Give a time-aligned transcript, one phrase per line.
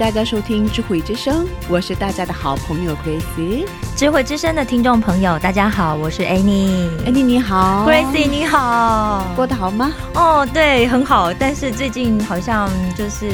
[0.00, 3.66] 大家收听智慧之声，我是大家的好朋友 Gracie。
[3.94, 6.88] 智慧之声的听众朋友，大家好，我是 Annie。
[7.04, 9.92] Annie 你好 Gracie 你好，过得好吗？
[10.14, 13.30] 哦，对，很好，但是最近好像就是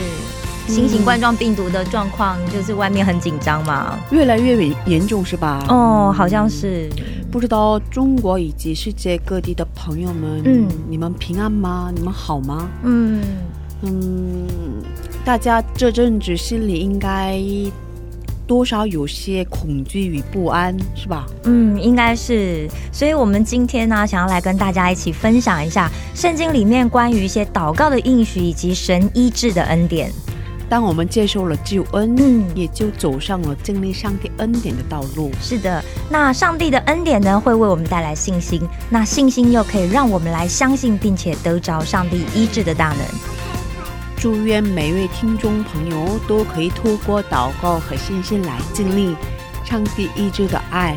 [0.67, 3.97] 新型冠状病毒的状况，就是外面很紧张嘛。
[4.11, 5.65] 越来越严严重是吧？
[5.69, 6.91] 哦，好像是，
[7.31, 11.93] 不知道中国以及世界各地的朋友们，嗯你们平安吗？
[11.95, 12.69] 你们好吗？
[12.83, 13.23] 嗯，
[13.83, 14.49] 嗯，
[15.27, 17.43] 大家这阵子心里应该
[18.47, 21.27] 多少有些恐惧与不安，是吧？
[21.43, 30.13] 嗯，应该是，所以我们今天呢，想要来跟大家一起分享一下圣经里面关于一些祷告的应许以及神医治的恩典。
[30.69, 35.33] 当我们接受了救恩，嗯也就走上了经历上帝恩典的道路。
[35.43, 43.36] 是的，那上帝的恩典呢，会为我们带来信心，那信心又可以让我们来相信，并且得着上帝医治的大能。
[44.17, 49.15] 祝愿每位听众朋友都可以透过祷告和信心来经历
[49.65, 50.97] 上帝医治的爱。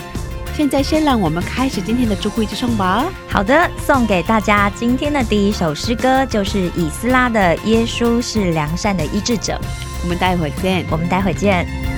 [0.55, 3.05] 现在，先让我们开始今天的智慧之声吧。
[3.29, 9.53] 好的，送给大家今天的第一首诗歌，就是以斯拉的《耶稣是良善的医治者》。
[10.03, 10.85] 我们待会儿见。
[10.89, 11.88] 我们待会儿见。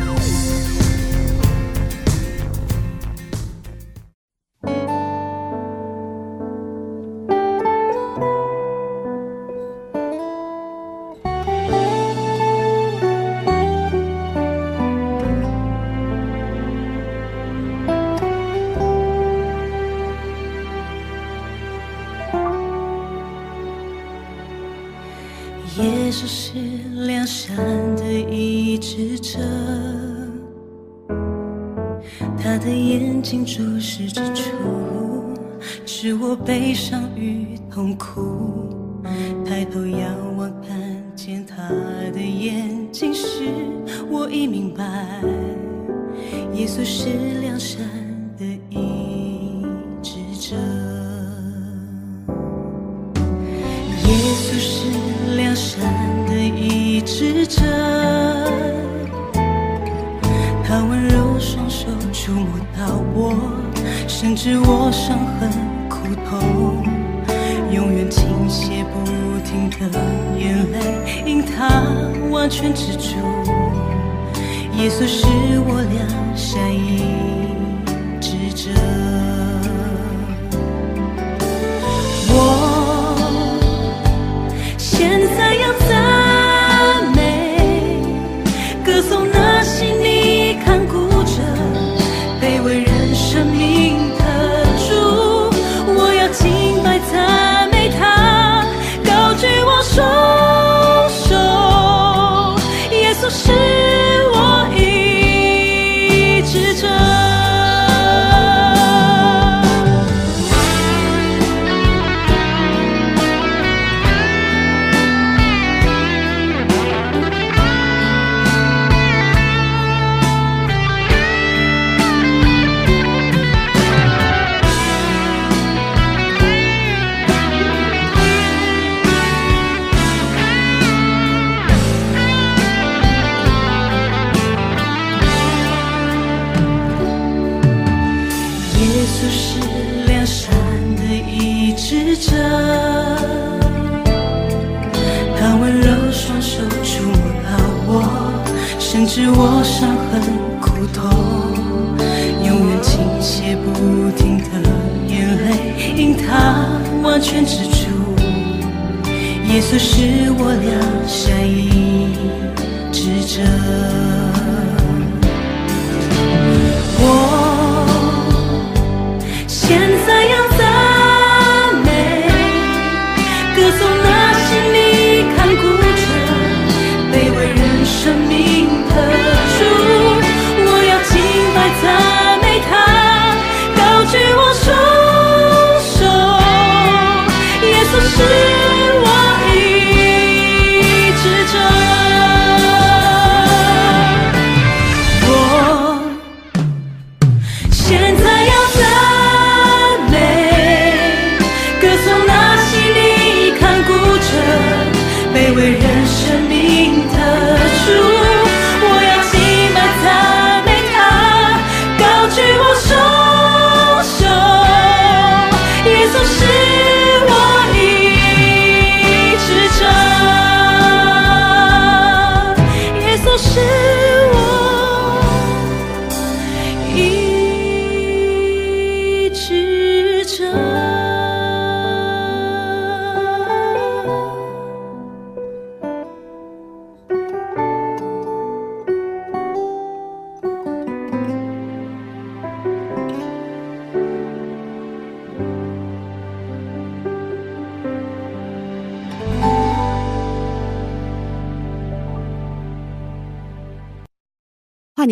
[99.84, 100.41] 说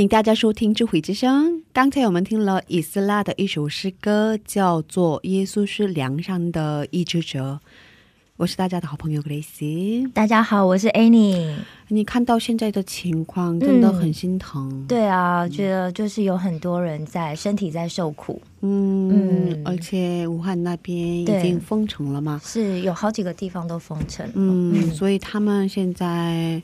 [0.01, 1.61] 迎大家收听智慧之声。
[1.73, 7.59] 刚才我们听了以斯拉的一首诗歌，叫做《耶稣是梁上的医治者》。
[8.37, 10.09] 我是大家的好朋友 Grace。
[10.13, 11.53] 大家好，我是 Annie。
[11.89, 14.85] 你看到现在的情况，真的很心疼。
[14.87, 18.41] 对啊，觉得就是有很多人在身体在受苦。
[18.61, 24.25] 嗯嗯，而且武汉那边已经封城了嘛，是有好几个地方都封城。
[24.35, 26.61] 嗯，所以他们现在。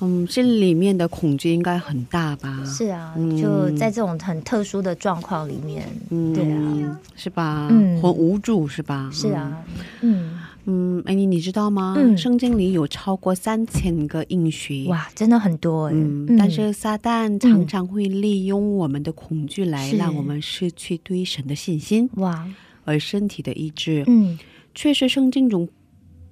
[0.00, 2.62] 嗯，心里面的恐惧应该很大吧？
[2.64, 7.68] 是啊，就在这种很特殊的状况里面，嗯，对啊，是吧？
[7.70, 9.10] 嗯，很无助是吧？
[9.12, 9.62] 是啊，
[10.00, 11.96] 嗯嗯，哎，你你知道吗？
[12.16, 15.90] 圣经里有超过三千个应许，哇，真的很多。
[15.90, 22.08] 嗯，但是撒旦常常会利用我们的恐惧来让我们失去对神的信心。
[22.14, 22.46] 哇，
[22.84, 24.38] 而身体的医治，嗯，
[24.74, 25.68] 确实圣经中。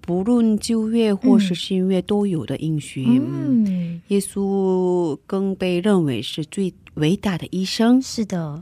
[0.08, 8.00] 不论旧约或是新约都有的应许，嗯，耶稣更被认为是最伟大的医生。
[8.00, 8.58] 是的。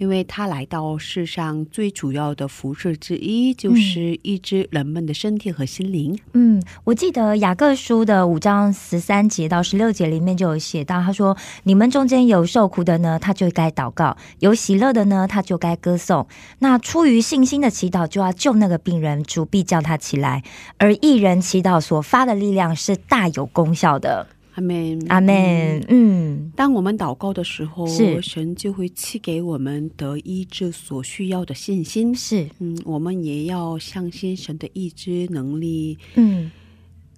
[0.00, 6.18] 因为他来到世上最主要的服饰之一，就是医治人们的身体和心灵。
[6.32, 16.26] 嗯，我记得雅各书的五章十三节到十六节里面就有写到，他说：“你们中间有受苦的呢，他就该祷告；有喜乐的呢，他就该歌颂。
[16.60, 20.42] 那出于信心的祈祷，就要救那个病人，主必叫他起来。
[20.78, 25.84] 而一人祈祷所发的力量是大有功效的。”阿门，阿门。
[25.88, 27.86] 嗯，当我们祷告的时候，
[28.20, 32.14] 神就会赐给我们得医治所需要的信心。
[32.14, 35.96] 是，嗯，我们也要相信神的医治能力。
[36.16, 36.50] 嗯，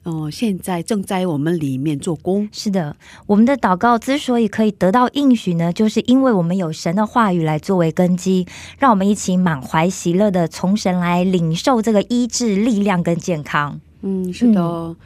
[0.04, 2.48] 哦，现在正在我们里面做工。
[2.52, 2.94] 是的，
[3.26, 8.46] 我们的祷告之所以可以得到应许呢，就是因为我们有神的话语来作为根基。
[8.78, 13.80] 让我们一起满怀喜乐的从神来领受这个医治力量跟健康。
[14.02, 14.60] 嗯，是的。
[14.60, 14.96] 嗯，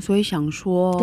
[0.00, 1.00] 所以想说，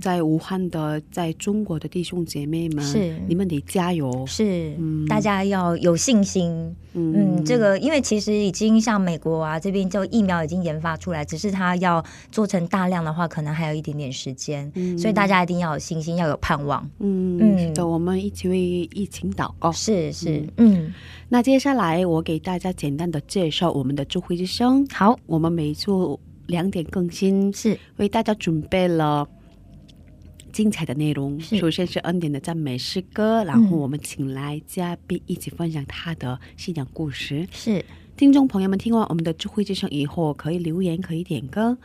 [0.00, 3.14] 在武汉的，在中国的弟兄姐妹们，是。
[3.28, 20.92] 你们得加油，是，嗯，大家要有信心，嗯，这个因为其实已经像美国啊这边就疫苗已经研发出来，只是它要做成大量的话，可能还有一点点时间，所以大家一定要有信心，要有盼望，嗯嗯，的，我们一起为疫情祷告，是是，嗯，
[21.28, 25.90] 那接下来我给大家简单的介绍我们的智慧之声，好，我们每次。
[26.46, 29.28] 两点更新是为大家准备了
[30.52, 31.40] 精彩的内容。
[31.40, 37.46] 首先是恩典的赞美诗歌，然后我们请来嘉宾一起分享他的信仰故事。
[37.50, 37.84] 是
[38.16, 41.76] 听众朋友们听完我们的智慧之声以后，可以留言，可以点歌。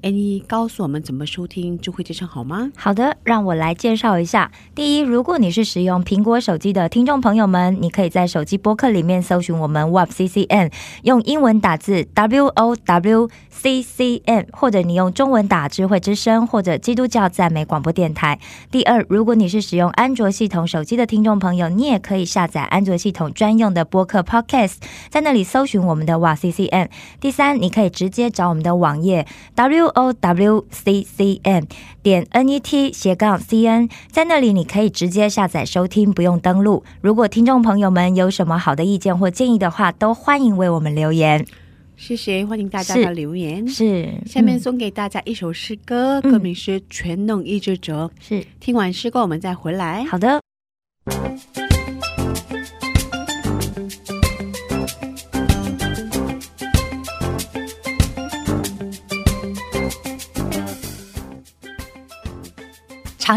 [0.00, 2.70] 哎，你告诉我们怎么收听智慧之声好吗？
[2.76, 4.52] 好的，让我来介绍一下。
[4.72, 18.38] 第一，如果你是使用苹果手机的听众朋友们，你可以在手机播客里面搜寻我们 WOW CCN，用英文打字 W O W C C N，或者你用中文打智慧之声或者基督教赞美广播电台。
[18.70, 24.74] 第二，如果你是使用安卓系统手机的听众朋友，你也可以下载安卓系统专用的播客 Podcast，
[25.08, 26.88] 在那里搜寻我们的 WOW CCN。
[27.18, 29.26] 第三，你可以直接找我们的网页
[29.56, 29.87] W。
[29.88, 31.66] O w c c n
[32.48, 36.84] e t 斜杠 c n，在那里你可以直接下载收听，不用登录。
[37.00, 41.46] 如果听众朋友们有什么好的意见或建议的话，都欢迎为我们留言。
[41.96, 43.66] 谢谢，欢迎大家的留言。
[43.66, 48.06] 是，下面送给大家一首诗歌，歌名是《全能医治者》。
[48.20, 50.04] 是，听完诗歌我们再回来。
[50.04, 50.47] 好的。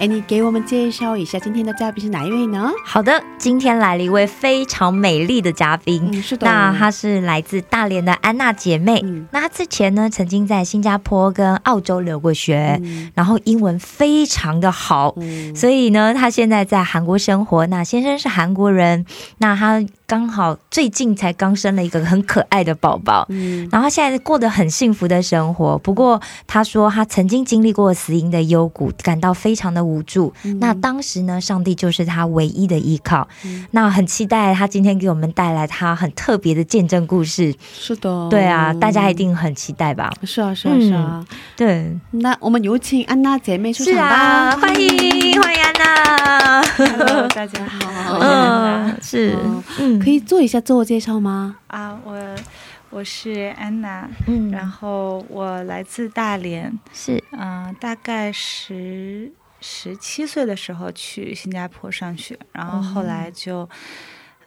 [0.00, 2.70] 哎，你给我们介绍一下今天的嘉宾是哪一位呢？
[2.86, 9.04] 好的，今天来了一位非常美丽的嘉宾，是的，那她是来自大连的安娜姐妹。
[9.30, 12.80] 那她之前呢，曾经在新加坡跟澳洲留过学，
[13.14, 15.14] 然后英文非常的好，
[15.54, 17.66] 所以呢，她现在在韩国生活。
[17.66, 19.04] 那先生是韩国人，
[19.36, 25.78] 那她刚好最近才刚生了一个很可爱的宝宝，嗯，然后现在过得很幸福的生活。
[25.78, 29.84] 不过他说，他曾经经历过死因的幽谷，感到非常的。
[29.84, 33.26] 无助，那当时呢，上帝就是他唯一的依靠。
[33.70, 37.54] 那很期待他今天给我们带来他很特别的见证故事。
[37.72, 40.12] 是的，对啊，大家一定很期待吧？
[40.24, 41.24] 是啊，是啊，是啊。
[41.56, 44.56] 对，那我们有请安娜姐妹出场吧。
[44.56, 46.62] 欢迎，欢迎安娜。
[46.76, 47.99] Hello，大家好。
[48.18, 49.36] 嗯，是，
[49.78, 51.58] 嗯，可以做一下自我介绍吗？
[51.68, 52.36] 啊，我。
[52.92, 63.68] 我是安娜，嗯，然后我来自大连，是，嗯，大概十十七岁的时候去新加坡上学，然后后来就，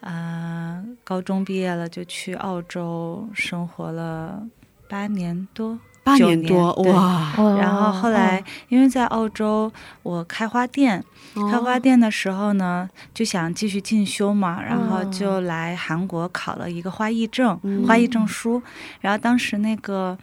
[0.02, 4.46] 嗯，高中毕业了就去澳洲生活了
[4.90, 5.80] 八年多。
[6.04, 7.34] 八年多哇！
[7.58, 11.02] 然后后来，因为在澳洲，我开花店，
[11.50, 17.58] 开花店的时候呢，就想继续进修嘛，然后就来韩国考了一个花艺证，
[17.88, 18.62] 花艺证书。
[19.00, 20.18] 然后当时那个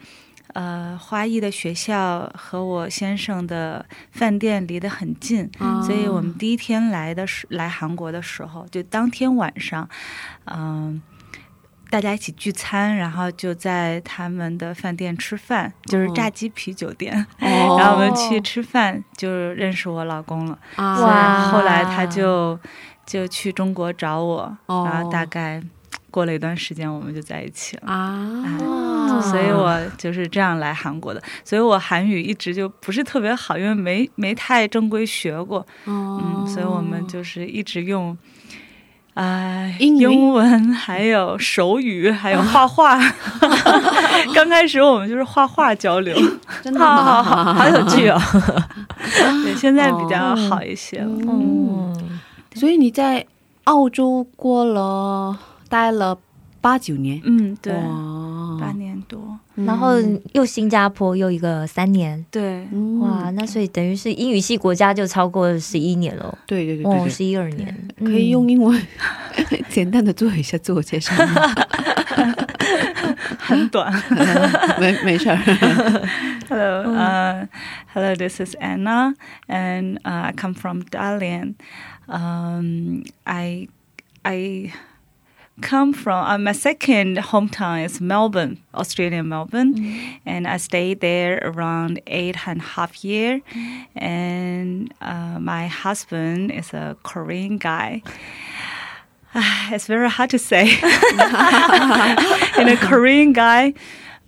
[0.53, 5.49] 呃花艺的学校和我先生的饭店离得很近，
[5.83, 9.89] 所以我们第一天来的时来韩国的时候，就当天晚上，
[10.45, 11.01] 嗯。
[11.91, 17.13] 大家一起聚餐，然后就在他们的饭店吃饭，就是炸鸡皮酒店。
[17.37, 20.57] 然后我们去吃饭，就认识我老公了。
[20.77, 21.49] 哇！
[21.51, 22.57] 后来他就
[23.05, 25.61] 就去中国找我，然后大概
[26.09, 27.91] 过了一段时间，我们就在一起了。
[27.91, 29.21] 啊！
[29.21, 31.21] 所以我就是这样来韩国的。
[31.43, 35.67] 所以我韩语一直就不是特别好，因为没没太正规学过。
[35.85, 38.17] 嗯，所以我们就是一直用。
[39.13, 42.97] 哎，英文还有手语，还有画画。
[44.33, 46.17] 刚开始我们就是画画交流，
[46.61, 48.17] 真的好好好有趣哦。
[49.43, 51.09] 对，现在比较好一些了。
[51.27, 52.19] 嗯，
[52.55, 53.25] 所以你在
[53.65, 55.37] 澳洲过了
[55.67, 56.17] 待了
[56.61, 57.73] 八九年，嗯，对，
[58.59, 58.90] 八年多。
[59.55, 59.95] 然后
[60.33, 62.65] 又新加坡又一个三年，对，
[62.99, 68.81] 哇，那所以等于是英语系国家就超过十一年了，对对对，哦，十一二年，可以用英文
[69.69, 71.53] 简单的做一下自我介绍吗？
[73.37, 73.91] 很短，
[74.79, 75.35] 没没事儿。
[76.47, 77.47] Hello, uh,
[77.93, 79.13] hello, this is Anna,
[79.47, 81.55] and uh, I come from Dalian.
[82.07, 83.67] Um, I,
[84.23, 84.71] I.
[85.61, 90.19] come from uh, my second hometown is Melbourne, Australian Melbourne, mm.
[90.25, 93.41] and I stayed there around eight and a half year.
[93.95, 98.03] And uh, my husband is a Korean guy.
[99.35, 100.77] it's very hard to say.
[102.57, 103.73] and a Korean guy,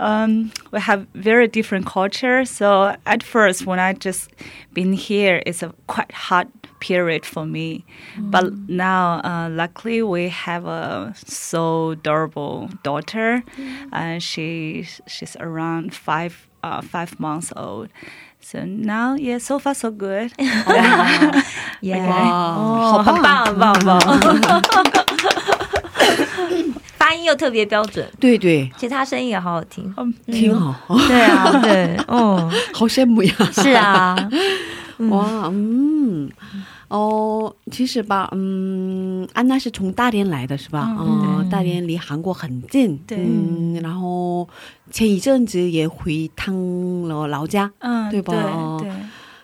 [0.02, 2.44] um, we have very different culture.
[2.44, 4.30] So at first, when I just
[4.72, 6.48] been here, it's a quite hard
[6.80, 7.84] period for me.
[8.16, 8.30] Mm.
[8.30, 13.88] But now, uh, luckily, we have a so adorable daughter, mm.
[13.92, 17.88] and she she's around five uh, five months old.
[18.40, 20.32] So now, yeah, so far so good.
[20.38, 25.21] yeah，哦， 很棒，很棒，很棒。
[27.13, 29.93] 发音又特别标准，对对，其实他声音也好好听，
[30.25, 30.73] 挺好。
[31.07, 33.31] 对啊， 对，哦，好羡慕呀。
[33.51, 34.15] 是啊，
[35.11, 36.27] 哇，嗯。
[36.89, 40.95] 哦，其实吧，嗯，安娜是从大连来的是吧？
[40.99, 43.17] 嗯，大连离韩国很近，对。
[43.19, 44.47] 嗯，然后
[44.91, 46.53] 前一阵子也回趟
[47.07, 48.33] 了老家，嗯，对吧？
[48.81, 48.91] 对。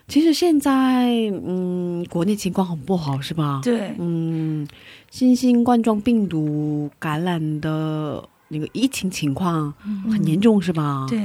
[0.09, 1.05] 其实现在，
[1.45, 3.61] 嗯，国内情况很不好，是吧？
[3.63, 3.93] 对。
[3.99, 4.67] 嗯，
[5.11, 9.71] 新型冠状病毒感染的那个疫情情况
[10.11, 11.05] 很严重，是吧？
[11.07, 11.23] 对。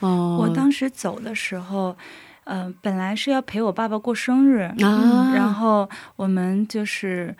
[0.00, 1.96] 哦，我当时走的时候。
[2.44, 7.32] 嗯，本来是要陪我爸爸过生日，然后我们就是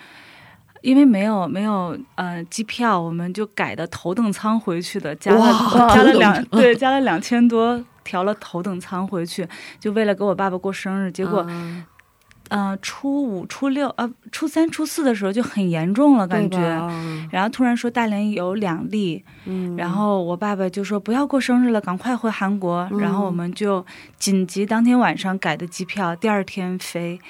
[0.82, 5.52] 因为没有没有呃机票，我们就改的头等舱回去的，加了
[5.88, 11.46] 加了两对加了两千多，调了头等舱回去，就为了给我爸爸过生日，结果。
[12.52, 16.58] 嗯，初五、初六，呃，初三、初四的时候就很严重了，感觉。
[17.30, 22.90] 然后突然说大连有两例，嗯，然后我爸爸就说不要过生日了，赶快回韩国。
[22.98, 23.86] 然后我们就
[24.18, 27.20] 紧急当天晚上改的机票，第二天飞。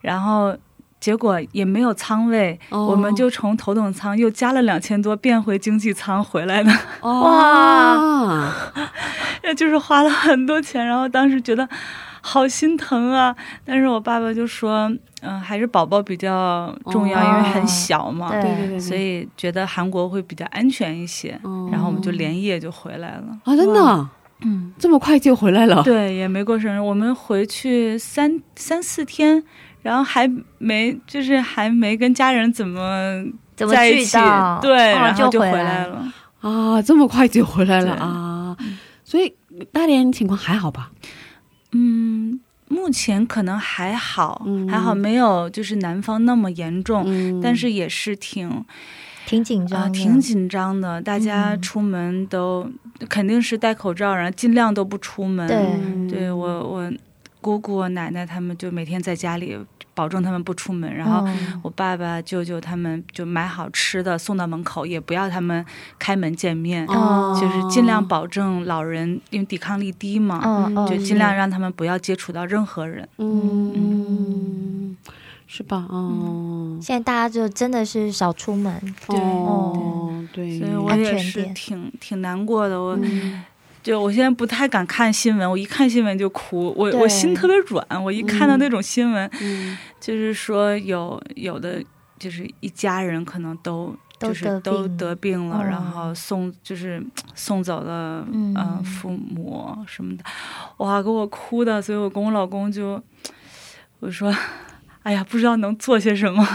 [0.00, 0.56] 然后
[1.00, 6.72] 结果也没有仓位，我们就从头等舱又加了两千多，变回经济舱回来的。
[7.02, 8.52] 哇，
[9.44, 11.68] 那 就是花了很多钱，然后当时觉得
[12.20, 13.34] 好心疼啊。
[13.64, 21.38] 但是我爸爸就说，嗯，还是宝宝比较重要，因为很小嘛，对对对，所以觉得韩国会比较安全一些。
[21.70, 23.38] 然后我们就连夜就回来了。
[23.44, 24.08] 啊，真的，
[24.40, 25.80] 嗯，这么快就回来了？
[25.84, 29.44] 对，也没过生日，我们回去三三四天。
[29.88, 33.24] 然后还没，就是还没跟家人怎么
[33.56, 34.18] 在一起，
[34.60, 38.54] 对，然后就回来了啊，这么快就回来了啊！
[39.02, 39.34] 所以
[39.72, 40.90] 大连情况还好吧？
[41.72, 48.62] 嗯，目前可能还好，还好没有就是南方那么严重，但是也是挺
[49.24, 51.00] 挺紧张，挺紧张的。
[51.00, 52.70] 大家出门都
[53.08, 55.48] 肯定是戴口罩，然后尽量都不出门。
[55.48, 56.92] 对，对我我。
[57.40, 59.56] 姑姑、奶奶他们就每天在家里，
[59.98, 60.94] 保证他们不出门。
[60.94, 61.26] 然后
[61.60, 65.64] 我爸爸、舅舅他们就买好吃的送到门口，也不要他们
[65.98, 73.08] 开门见面，就是尽量保证老人因为抵抗力低嘛，就尽量让他们不要接触到任何人。
[73.18, 74.96] 嗯，
[75.48, 75.86] 是吧？
[75.88, 82.80] 哦，现在大家就真的是少出门，对，哦，对，所以我也是挺挺难过的。
[82.80, 82.96] 我。
[83.82, 89.30] 就我现在不太敢看新闻，我一看新闻就哭，我我心特别软，我一看到那种新闻，
[90.00, 91.82] 就是说有有的
[92.18, 97.02] 就是一家人可能都就是都得病了，然后送就是
[97.34, 100.24] 送走了嗯父母什么的，
[100.78, 103.02] 哇给我哭的，所以我跟我老公就
[104.00, 104.34] 我说，
[105.04, 106.46] 哎呀不知道能做些什么，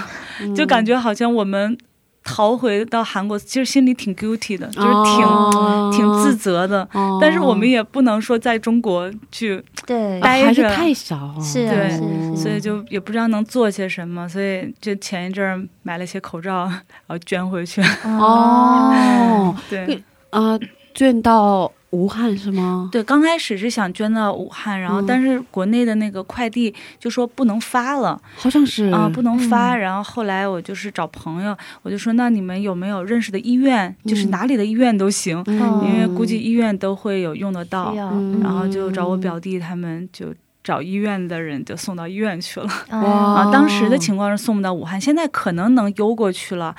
[0.56, 1.78] 就感觉好像我们。
[2.24, 6.88] 逃回到韩国，其实心里挺 guilty 的，就是挺挺自责的。
[7.20, 14.28] 但是我们也不能说在中国去待着太少，是对，所以就也不知道能做些什么。
[14.28, 16.64] 所以就前一阵儿买了些口罩，
[17.08, 17.82] 然后捐回去。
[18.04, 20.58] 哦，对啊，
[20.94, 21.72] 捐到。
[21.94, 22.90] 武汉是吗？
[22.92, 29.76] 对，刚开始是想捐到武汉，然后但是国内的那个快递就说不能发了，好像是啊，不能发。
[29.78, 33.96] 然后后来我就是找朋友，我就说那你们有没有认识的医院？
[34.06, 37.94] 就是哪里的医院都行，因为估计医院都会有用得到。
[38.42, 40.34] 然后就找我表弟他们就。
[40.64, 42.68] 找医院的人就送到医院去了。
[42.90, 46.74] 啊，当时的情况是送不到武汉，现在可能能邮过去了，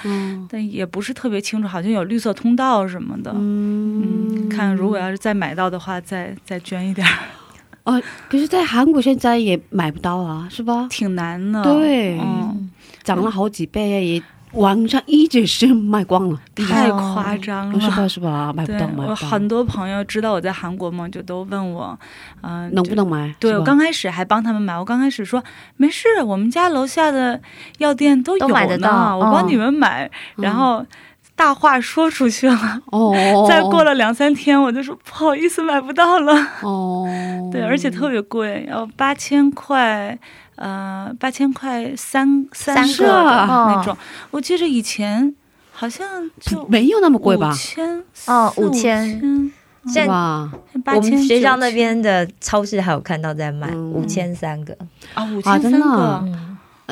[0.49, 3.31] 但也不是特别清楚，好像有绿色通道什么的。
[3.35, 7.07] 嗯，看如果要是再买到的话，再再捐一点。
[7.85, 10.87] 哦，可是，在韩国现在也买不到啊，是吧？
[10.89, 11.63] 挺难的。
[11.63, 12.19] 对，
[13.03, 14.23] 涨了好几倍也。
[14.55, 18.09] 网上一直是卖光了，太夸张了，是吧？
[18.09, 18.53] 是吧？
[18.53, 19.15] 买不到，买不到。
[19.15, 21.99] 很多朋友知道我在韩国嘛，就都问我，
[22.43, 23.35] 嗯，能不能买？
[23.39, 25.43] 对我刚开始还帮他们买，我刚开始说
[25.77, 27.41] 没事，我们家楼下的
[27.79, 30.11] 药店都有呢，我帮你们买。
[30.37, 30.85] 然后
[31.37, 36.33] 大话说出去了，哦， 再过了两三天，我就说不好意思，买不到了。
[36.63, 37.07] 哦，
[37.51, 40.19] 对，而且特别贵，要八千块。
[40.57, 43.07] 呃，八千块三三个。
[43.07, 43.97] 那种，
[44.31, 45.35] 我记着以前
[45.73, 47.51] 好像就没有那么贵吧？
[47.51, 49.53] 五千哦，五千，
[49.89, 50.13] 现在
[50.95, 54.73] 我们学校那边的超市还有看到在卖五千三个。
[55.15, 56.25] 啊，五千三个。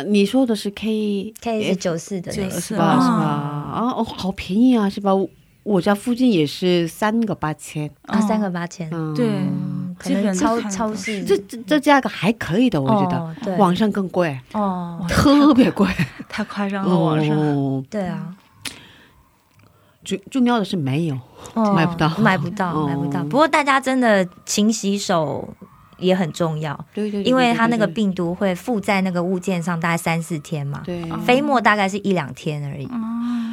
[0.07, 2.95] 你说的是 K K 是九四的，九四吧？
[2.95, 3.25] 是吧？
[3.77, 5.11] 啊，哦，好便宜啊，是吧？
[5.65, 9.29] 我家附近也是三个八千啊，三个八千，对。
[9.99, 15.87] 可能超超市这这这价格还可以的，我觉得网上更贵哦，特别贵，
[16.29, 17.85] 太夸张了网上。
[17.89, 18.35] 对啊，
[20.05, 21.17] 最重要的是没有
[21.55, 23.23] 买不到，买不到，买不到。
[23.23, 25.49] 不过大家真的勤洗手
[26.03, 32.87] 也很重要，对对，因为它那个病毒会附在那个物件上，大概三四天嘛，对，飞沫大概是一两天而已。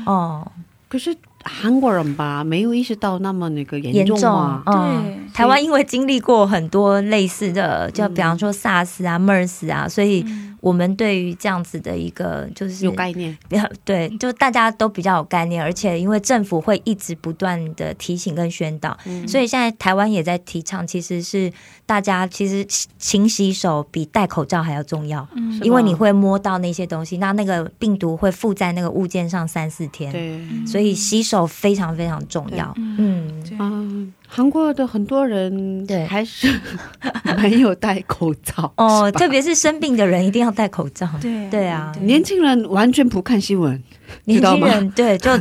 [0.05, 0.45] 哦，
[0.87, 1.15] 可是。
[1.45, 4.61] 韩国人吧，没有意识到那么那个严重啊。
[4.65, 10.25] 对，台湾因为经历过很多类似的，就比方说 SARS 啊、MERS 啊，所以。
[10.61, 13.37] 我们对于这样子的一个就是有概念，
[13.85, 21.51] 对，就大家都比较有概念，而且因为政府会一直不断的提醒跟宣导，所以现在台湾也在提倡，其实是
[21.85, 22.65] 大家其实
[22.97, 25.27] 勤洗手比戴口罩还要重要，
[25.63, 34.13] 因为你会摸到那些东西，那那个病毒会附在那个物件上三四天，对，所以洗手非常非常重要，嗯。
[34.31, 36.05] 韩国的很多人对。
[36.05, 36.47] 还是
[37.41, 41.07] 没有戴口罩哦，特别是生病的人一定要戴口罩。
[41.19, 41.49] 对。
[41.49, 43.81] 对啊，年轻人完全不看新闻，
[44.25, 45.31] 年轻人对就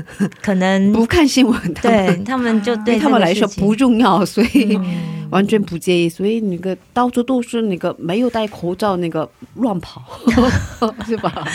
[0.42, 4.78] 可能 不看新闻，对他们就对他们来说不重要，所以
[5.31, 10.02] 完全不介意，所以那个到处都是那个没有戴口罩那个乱跑，
[11.07, 11.46] 是吧？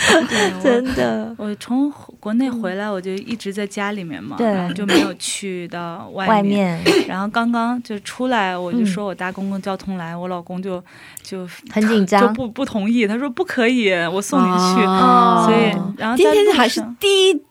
[0.62, 6.80] 真的，我从国内回来，我就一直在家里面嘛，对，就没有去到外面。
[7.08, 10.80] 然后刚刚就出来，我就说我搭公共交通来，我老公就
[11.22, 14.84] 就很紧张，就不不同意，他说不可以，我送你去。
[14.84, 17.42] 所以，然后今天还是第一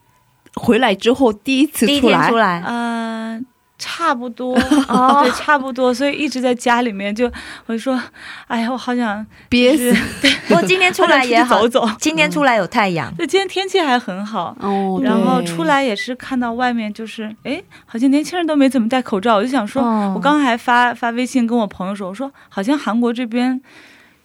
[0.55, 3.45] 回来之后第一次出来，嗯。
[3.79, 7.29] 差不多， 对，差不多，所以一直在家里面，就
[7.65, 7.99] 我就说，
[8.47, 9.93] 哎呀，我好想憋死。
[10.47, 11.89] 不过今天出来 也好，走走。
[11.99, 14.55] 今天出来有太阳，对，今天天气还很好。
[14.61, 19.35] 哦，然后出来也是看到外面，就是哎，好像年轻人都没怎么戴口罩。
[19.35, 19.83] 我就想说，
[20.15, 23.59] 我刚还发发微信跟我朋友说，我说好像韩国这边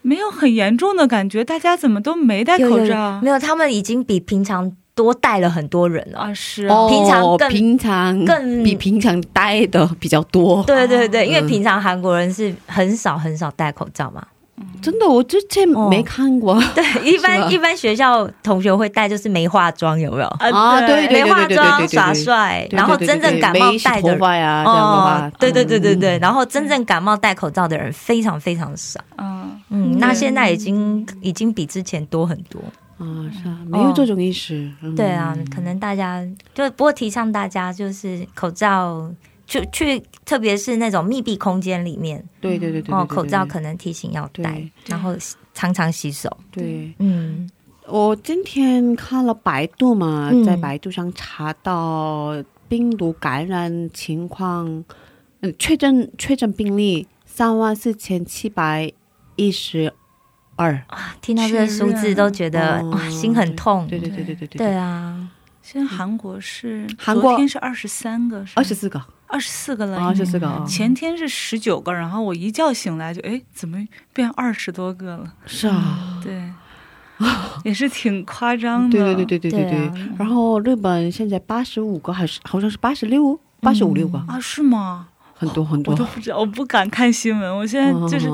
[0.03, 3.19] 没有很严重的感觉，大家怎么都没戴口罩？
[3.21, 4.73] 没有，他们已经比平常。
[4.99, 10.61] 多带了很多人啊，是平常更平常更比平常带的比较多。
[10.65, 14.27] 对对对，因为平常韩国人是很少很少戴口罩嘛。
[14.83, 16.61] 真的，我之前没看过。
[16.75, 20.27] 对， 一般一般学校同学会戴，就是没化妆，有没有？
[20.41, 28.99] 啊，对对对没化妆耍帅，然后真正感冒戴的呀，这样的话，对对对对对，然后真正感冒戴口罩的人非常非常少。
[29.19, 32.61] 嗯嗯，那现在已经已经比之前多很多。
[32.99, 34.71] 啊，是啊，没有这种意识。
[34.97, 39.11] 对啊，可能大家就不过提倡大家就是口罩，
[39.47, 45.15] 去去，特别是那种密闭空间里面，对对对对，哦，口罩可能提醒要戴，然后
[45.55, 46.29] 常常洗手。
[46.51, 47.49] 对，嗯，
[47.87, 52.35] 我今天看了百度嘛，在百度上查到
[52.69, 54.85] 病毒感染情况，
[55.41, 58.93] 嗯，确诊确诊病例三万四千七百
[59.37, 59.93] 一十。
[60.59, 63.87] 二啊，听到这个数字都觉得哇，心很痛。
[63.87, 64.59] 对对对对对对。
[64.59, 65.31] 对啊，
[65.63, 70.65] 现在韩国是韩国天是二十三个，二十四个，二十四个了，二十四个。
[70.67, 73.79] 前天是十九个，然后我一觉醒来就哎，怎么
[74.13, 75.33] 变二十多个了？
[75.47, 76.43] 是啊，对，
[77.63, 78.99] 也是挺夸张的。
[78.99, 80.09] 对对对对对对对。
[80.19, 84.41] 然后日本现在八十五个，还是好像是八十六，八十五六个啊？
[84.41, 85.07] 是吗？
[85.35, 88.29] 很多很多，我都不知道，我不敢看新闻，我现在就是。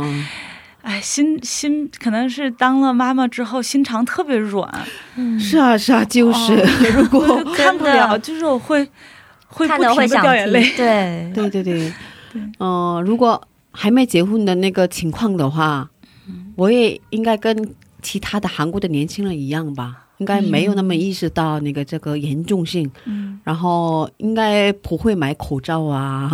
[0.85, 4.71] 哎，心心可能是当了妈妈之后心肠特别软，
[5.41, 6.55] 是啊是啊，就是
[6.95, 8.87] 如果看不了，就是我会
[9.49, 11.33] 会不停的掉眼泪，对。
[11.35, 11.93] 对 对对，
[12.61, 13.41] 嗯，如果
[13.73, 15.89] 还没结婚的那个情况的话，
[16.57, 20.04] 我也应该跟其他的韩国的年轻人一样吧。
[20.19, 26.31] 应该没有那么意识到那个这个严重性，嗯，然后应该不会买口罩啊，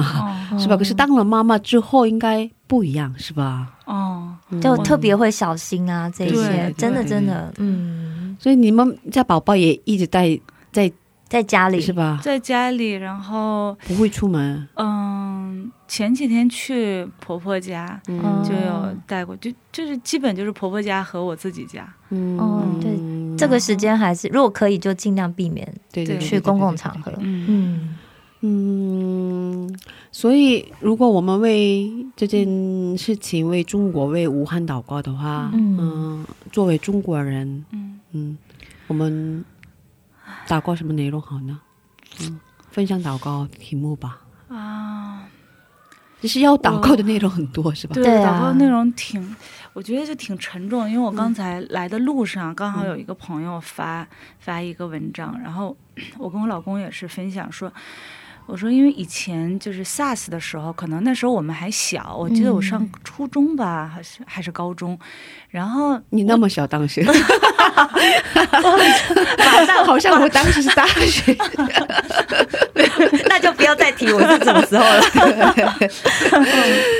[0.58, 0.76] 是吧？
[0.76, 3.72] 可是当了妈妈之后，应该不一样，是吧？
[3.86, 8.36] 哦，就特别会小心啊，这些真的真的，嗯。
[8.38, 10.38] 所以你们家宝宝也一直在
[10.72, 10.90] 在
[11.30, 12.20] 在家里是吧？
[12.20, 14.68] 在家里，然后不会出门。
[14.74, 21.88] 嗯，前几天去婆婆家，就有带过，就就是基本就是婆婆家和我自己家。
[22.10, 22.90] 嗯，对。
[23.38, 25.72] 这个时间还是，如果可以，就尽量避免
[26.20, 27.12] 去公共场合。
[27.20, 27.96] 嗯
[28.42, 29.78] 嗯，
[30.10, 32.44] 所以如果我们为这件
[32.98, 38.36] 事情为中国为武汉祷告的话，嗯，作为中国人，嗯嗯，
[38.88, 39.44] 我们
[40.50, 41.60] 祷告什么内容好呢？
[42.20, 42.40] 嗯，
[42.72, 44.18] 分享祷告题目吧。
[44.48, 45.22] 啊，
[46.20, 47.94] 就是要祷告的内容很多，是吧？
[47.94, 49.36] 对，祷告内容挺。
[49.72, 54.04] 我觉得就挺沉重，因为我刚才来的路上刚好有一个朋友发
[54.40, 55.76] 发一个文章，然后
[56.18, 57.72] 我跟我老公也是分享说，
[58.46, 64.98] 我说因为以前就是 SARS 的时候，可能那时候我们还小，我记得我上初中吧，还是还是高中，
[65.48, 67.12] 然后你那么小当时，马
[69.64, 71.36] 上好像我当时是大学。
[73.28, 75.00] 那就不要再提我是什么时候了。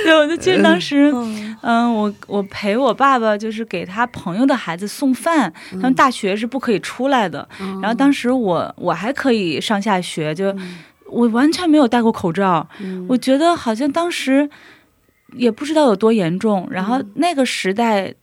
[0.04, 1.12] 对，我就记得当时，
[1.62, 5.52] 嗯，我我陪我爸爸，就是给他朋友的孩子送饭。
[5.72, 7.48] 他们大学是不可以出来的，
[7.82, 10.54] 然后当时我我还可以上下学，就
[11.10, 12.68] 我完全没有戴过口罩。
[13.08, 14.48] 我觉得好像当时
[15.34, 16.66] 也不知道有多严重。
[16.70, 18.14] 然后那个时代。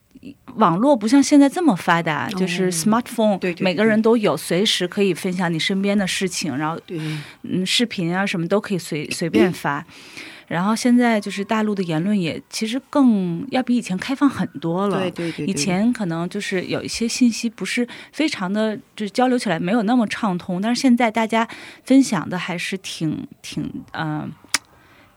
[0.56, 9.86] 网络不像现在这么发达，就是 smartphone，每个人都有，随时可以分享你身边的事情，然后嗯，视频啊什么都可以随随便发。
[10.48, 14.98] 然后现在就是大陆的言论也其实更要比以前开放很多了。
[14.98, 21.46] 对对对，以前可能就是有一些信息不是非常的，就是交流起来没有那么畅通，但是现在大家
[21.84, 24.32] 分享的还是挺挺嗯。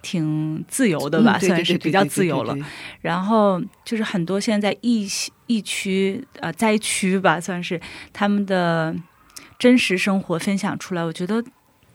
[0.03, 2.57] 挺自由的吧，算是比较自由了。
[3.01, 5.07] 然后就是很多现在疫
[5.45, 7.79] 疫区呃灾区吧，算是
[8.11, 8.95] 他们的
[9.59, 11.43] 真实生活分享出来，我觉得。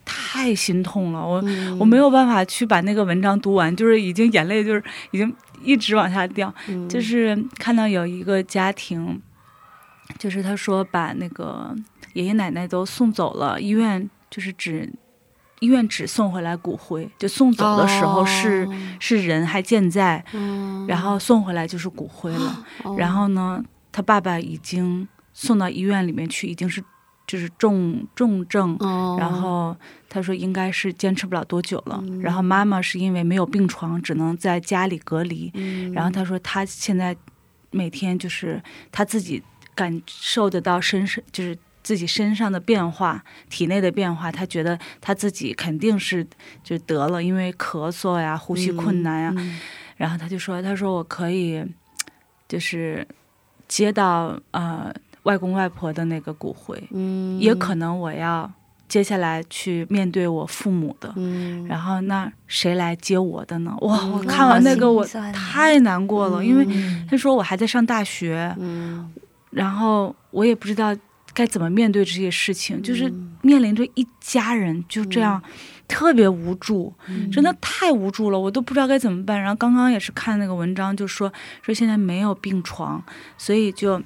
[0.09, 1.43] 太心痛了，我
[1.77, 6.53] 我没有办法去把那个文章读完，就是已经眼泪就是已经一直往下掉，
[6.87, 9.21] 就是看到有一个家庭，
[10.17, 11.75] 就是他说把那个
[12.13, 14.89] 爷爷奶奶都送走了，医院就是只
[15.59, 18.65] 医院只送回来骨灰，就送走的时候是
[18.99, 20.23] 是人还健在，
[20.87, 22.65] 然后送回来就是骨灰了，
[22.97, 26.81] 然后呢，他爸爸已经送到医院里面去，已经是。
[27.27, 28.77] 就是重重症，
[29.19, 29.75] 然后
[30.07, 32.01] 他说应该是坚持不了多久了。
[32.21, 35.51] 然后妈妈是因为没有病床，只能在家里隔离。
[35.93, 37.13] 然后他说他现在
[37.69, 38.63] 每天就是
[38.93, 39.43] 他自己
[39.75, 44.31] 感受得到身上就是自己身上的变化，体内的变化。
[44.31, 46.25] 他觉得他自己肯定是
[46.63, 49.35] 就得了，因为咳嗽呀、呼吸困难呀。
[49.97, 51.61] 然后他就说：“他说我可以
[52.47, 53.05] 就是
[53.67, 54.93] 接到呃。”
[55.27, 58.49] 外公外婆的那个骨灰，嗯，也可能我要
[58.87, 63.75] 接下来去面对我父母的，嗯，然后那谁来接我的呢？
[63.81, 66.65] 哇，我看完那个我太难过了，因为
[67.09, 69.11] 他说我还在上大学，嗯，
[69.51, 70.95] 然后我也不知道
[71.33, 73.11] 该怎么面对这些事情，就是
[73.41, 75.43] 面临着一家人就这样
[75.89, 76.93] 特别无助，
[77.29, 79.37] 真的太无助了，我都不知道该怎么办。
[79.37, 81.29] 然后刚刚也是看那个文章，就说
[81.61, 83.03] 说现在没有病床，
[83.37, 84.01] 所以就。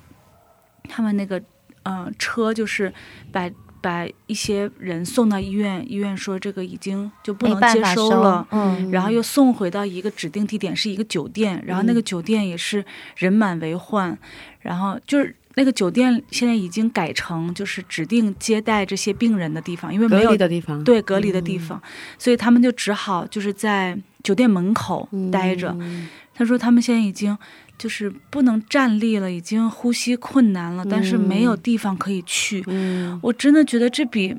[0.93, 1.41] 他们那个，
[1.84, 2.93] 呃，车就是
[3.32, 3.49] 把
[3.80, 12.84] 把一些人送到医院，医院说这个已经就不能接收了，嗯，然后又送回到一个指定地点，是一个酒店，然后那个酒店也是
[13.15, 14.15] 人满为患，
[14.60, 21.82] 然后就是那个酒店现在已经改成就是指定接待这些病人的地方，因为没有的地方，对，隔离的地方，
[22.19, 25.73] 所以他们就只好就是在酒店门口待着。
[26.34, 27.38] 他说他们现在已经。
[27.82, 32.63] 就是不能站立了，已经呼吸困难了，但是没有地方可以去。
[33.24, 34.38] 我真的觉得这比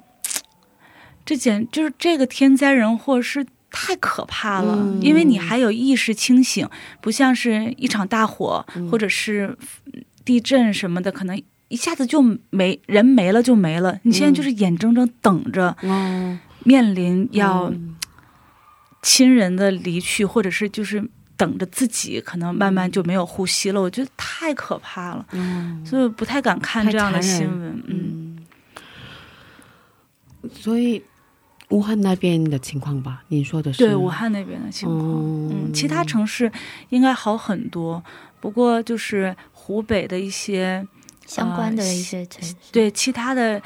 [1.24, 6.68] 这简就是这个天灾人祸是太可怕了，因为你还有意识清醒，
[7.00, 9.58] 不像是一场大火或者是
[10.24, 13.98] 地震什么的，可能一下子就没人没了就没了。
[14.04, 15.76] 你现在就是眼睁睁等着
[16.62, 17.74] 面临要
[19.02, 21.10] 亲人的离去，或者是就是。
[21.36, 23.80] 等着自己，可能慢慢就没有呼吸了。
[23.80, 25.26] 我觉得太可怕了，
[25.84, 27.82] 所以不太敢看这样的新闻。
[27.86, 28.38] 嗯，
[30.52, 31.02] 所以
[31.70, 35.00] 武汉那边的情况吧，您说的是对武汉那边的情况。
[35.50, 36.50] 嗯，其他城市
[36.90, 38.02] 应该好很多，
[38.40, 40.86] 不过就是湖北的一些
[41.26, 43.60] 相关的一些城市，对其他的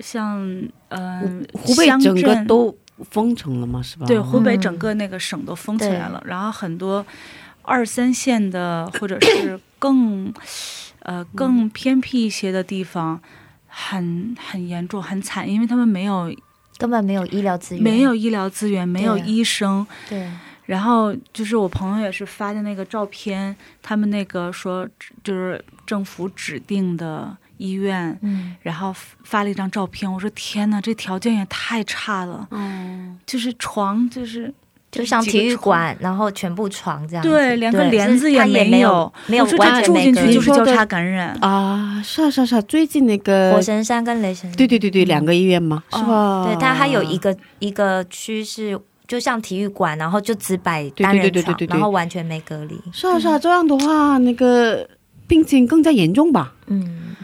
[0.00, 0.40] 像
[0.88, 2.74] 嗯，湖北整个都。
[3.10, 3.82] 封城了吗？
[3.82, 4.06] 是吧？
[4.06, 7.04] 对，湖北整个那个省都封起来了，然后很多
[7.62, 10.32] 二三线的或者是更
[11.00, 13.20] 呃更偏僻一些的地方，
[13.66, 16.34] 很很严重，很惨，因为他们没有
[16.76, 19.86] 根本没有医疗资源，没有医疗资源，没有医生。
[20.08, 20.28] 对。
[20.66, 24.86] 然后就是我朋友也是发的那个照片，他们那个说
[25.24, 27.36] 就是政府指定的。
[27.58, 28.94] 医院，嗯，然后
[29.24, 34.52] 发了一张照片，我说天哪，这条件也太差了，嗯，就是床就是
[34.90, 39.44] 就像体育馆，然后全部床这样，对，连个帘子也没有，没有。
[39.58, 41.36] 完住进去就是交叉感染。
[41.42, 46.44] 啊，是啊是啊是啊，最近那个火神山跟雷神，对对对对，两个医院吗，是吧？
[46.46, 54.88] 对，它还有一个一个区是就像体育馆，然后就只摆单人床，然后完全没隔离，是啊是啊，这样的话那个
[55.26, 56.54] 病情更加严重吧？
[56.68, 57.16] 嗯。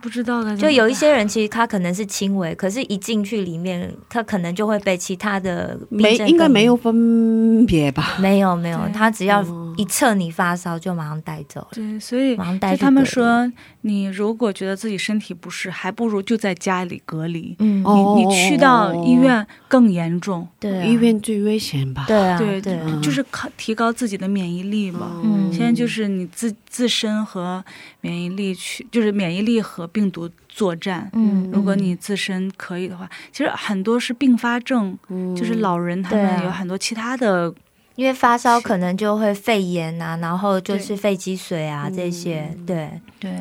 [0.00, 8.16] 不知道的，就有一些人，其实他可能是轻微，可是一进去里面，他可能就会被其他的没应该没有分别吧？
[8.18, 9.44] 没有没有，他只要
[9.76, 11.66] 一测你发烧，就马上带走。
[11.72, 13.50] 对，所以就他们说，
[13.82, 17.54] 你如果觉得自己身体不适，还不如就在家里隔离。
[17.58, 22.04] 嗯，你你去到医院更严重，对，医院最危险吧？
[22.08, 25.10] 对啊，对对，就是靠提高自己的免疫力吧。
[25.24, 27.64] 嗯，现在就是你自自身和
[28.00, 29.88] 免疫力去，就是免疫力和。
[29.90, 37.52] 病毒作战，嗯，如果你自身可以的话，其实很多是并发症，嗯，就是老人他们有很多其他的，
[37.96, 43.00] 因为发烧可能就会肺炎啊，然后就是肺积水啊这些，对。
[43.18, 43.32] 对，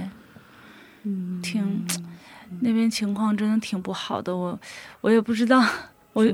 [1.03, 1.85] 嗯，挺
[2.61, 4.57] 那边情况真的挺不好的，我
[5.01, 5.61] 我也不知道，
[6.13, 6.25] 我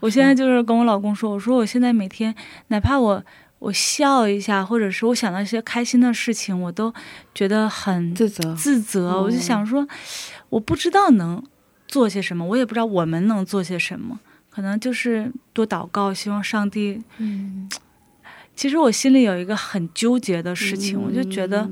[0.00, 2.34] 我现在就是跟我老公说，我说我现在每天
[2.68, 3.22] 哪怕我。
[3.66, 6.92] 我笑一下，或者是我想到一些开心的事情，我都
[7.34, 8.54] 觉得很自责。
[8.54, 9.86] 自责，我就想说，
[10.50, 11.42] 我不知道能
[11.88, 17.02] 做些什么，我也不知道我们能做些什么，可能就是多祷告，希望上帝。
[17.18, 17.68] 嗯，
[18.54, 21.68] 其实我心里有一个很纠结的事情，我就觉得，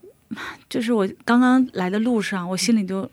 [0.70, 3.08] 就是我刚刚来的路上，我心里就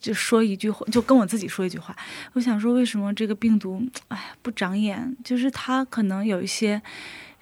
[0.00, 1.94] 就说一句话，就跟我自己说一句话。
[2.32, 5.16] 我想说，为什么这个病毒，哎，不长眼？
[5.22, 6.82] 就是它可能有一些，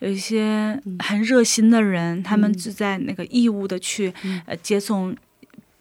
[0.00, 4.12] 有一些很热心的人，他们就在那个义务的去
[4.46, 5.14] 呃接送，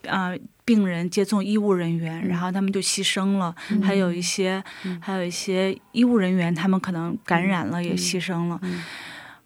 [0.07, 3.53] 啊，病人接送医务人员，然后他们就牺牲了。
[3.83, 4.63] 还有一些，
[5.01, 8.59] 还有一些医务人员，他们可能感染了，也牺牲了。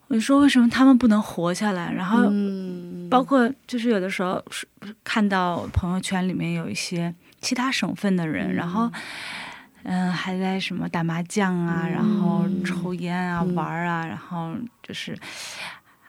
[0.08, 1.92] 我就说，为什么他们不能活下来？
[1.92, 2.28] 然后，
[3.08, 4.66] 包括就是有的时候是
[5.04, 8.90] 看到朋友圈里面有一些其他省份的人，然后，
[9.82, 15.16] 嗯，还在什么打麻将啊，然后抽烟啊，玩啊，然后就是，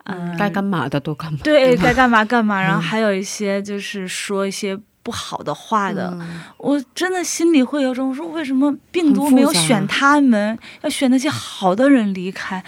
[0.03, 1.39] 嗯，该干嘛的都干嘛。
[1.43, 2.62] 对，该干嘛干嘛。
[2.62, 6.17] 然后还有一些就是说一些不好的话的，
[6.57, 9.86] 我真的心里会有种说，为什么病毒没有选。
[9.88, 12.63] 他们，要选那些好的人离开？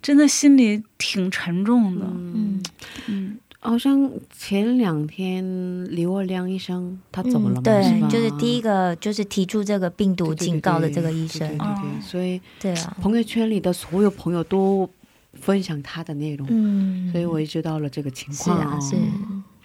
[0.00, 2.62] 真的心里挺沉重的，嗯
[3.06, 5.44] 嗯，好像前两天
[5.90, 14.88] 李沃亮医生他走了，对，就是第一个就是提出这个病毒警告的这个医生，对对对，所以对啊，朋友圈里的所有朋友都
[15.34, 18.58] 分享他的内容，嗯，所以我也知道了这个情况。
[18.58, 18.96] 啊，是。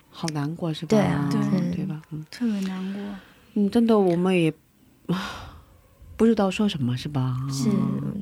[0.09, 0.89] 好难过是吧？
[0.89, 2.01] 对啊，对对吧？
[2.11, 3.01] 嗯，特别难过，
[3.53, 4.53] 嗯，真的我们也。
[6.23, 7.35] 不知道说什么是吧？
[7.51, 7.69] 是，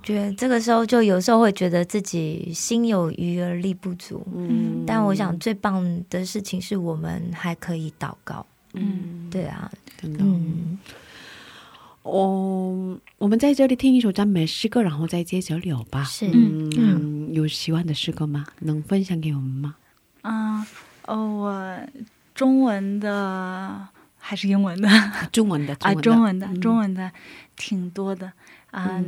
[0.01, 4.25] 觉得这个时候就有时候会觉得自己心有余而力不足。
[4.35, 8.43] 嗯，但我想最棒的事情是我们还可以祷告。
[8.73, 10.19] 嗯，对啊，真的。
[10.23, 10.79] 嗯，
[12.01, 16.03] 我我们在这里听一首赞美诗歌，然后再接着聊吧。
[16.03, 18.47] 是，嗯，有喜欢的诗歌吗？
[18.61, 19.75] 能分享给我们吗？
[20.23, 20.65] 嗯，
[21.05, 21.79] 哦，我
[22.33, 23.87] 中文的
[24.17, 24.89] 还是英文的？
[25.31, 27.11] 中文的啊，中文的，中文的。
[27.61, 28.31] 挺多的
[28.71, 28.99] 啊，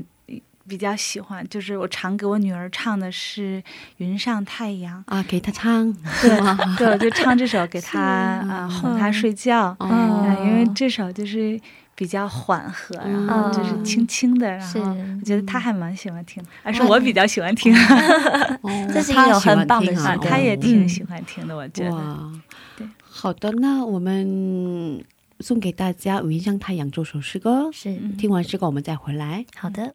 [0.68, 3.60] 比较喜欢，就是我常给我女儿唱的是
[3.98, 6.30] 《云上太阳》啊，给她唱， 对，
[6.78, 11.60] 对，我就唱这首给她啊，哄她睡觉，啊，因为这首就是
[11.96, 17.74] 比较缓和，然后就是轻轻的，然后我觉得她还蛮喜欢听，而是我比较喜欢听，
[18.94, 22.32] 这是一首很棒的啊，她也挺喜欢听的，我觉得。
[22.78, 25.04] 对，好的，那我们。
[25.44, 29.46] 送给大家《云上太阳》这首诗歌，是听完诗歌我们再回来。
[29.56, 29.94] 好的。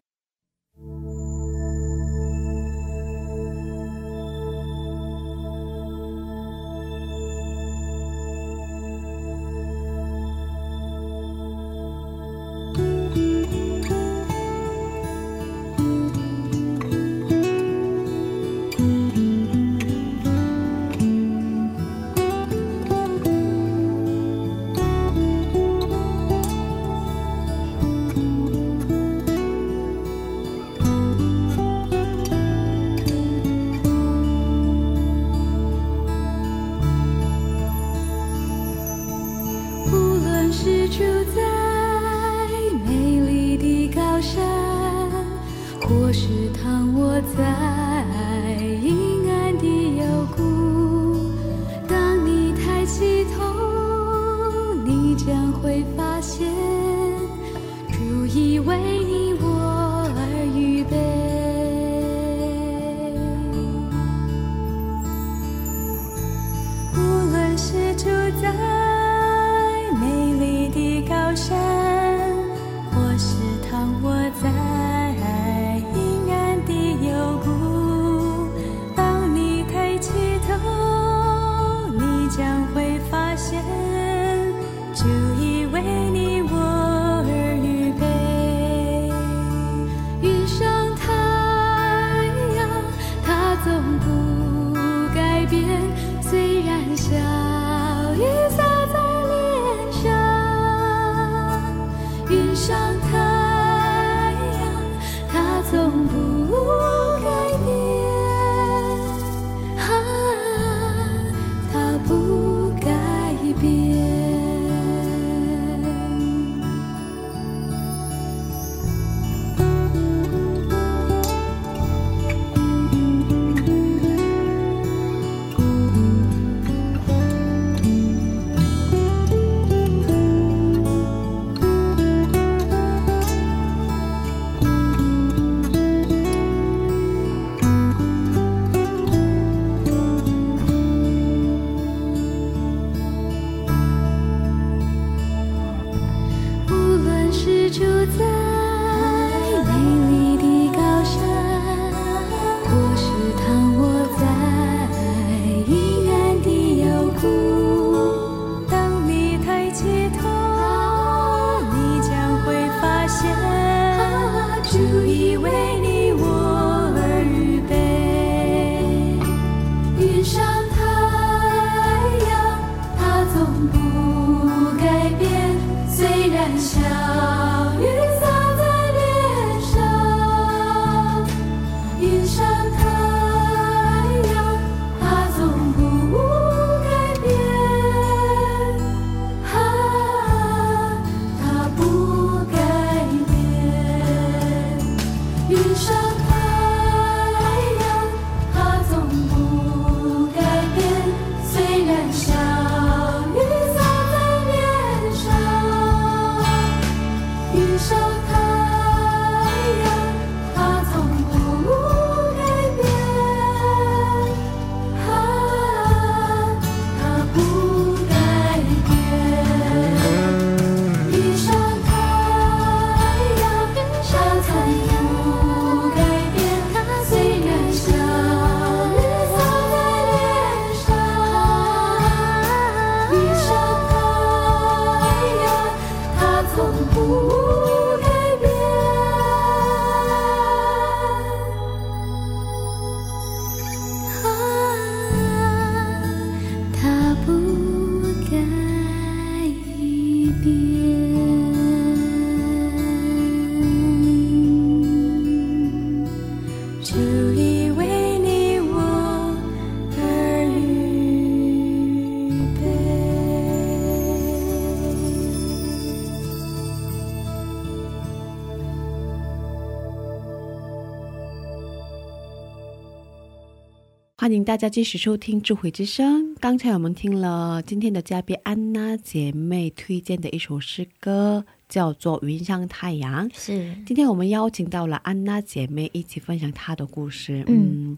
[274.29, 276.35] 欢迎大家继续收听智慧之声。
[276.35, 283.27] 刚才我们听了今天的嘉宾安娜姐妹推荐的一首诗歌，叫做《云上太阳》。
[283.33, 287.43] 是，今天我们邀请到了安娜姐妹一起分享她的故事。
[287.47, 287.97] 嗯，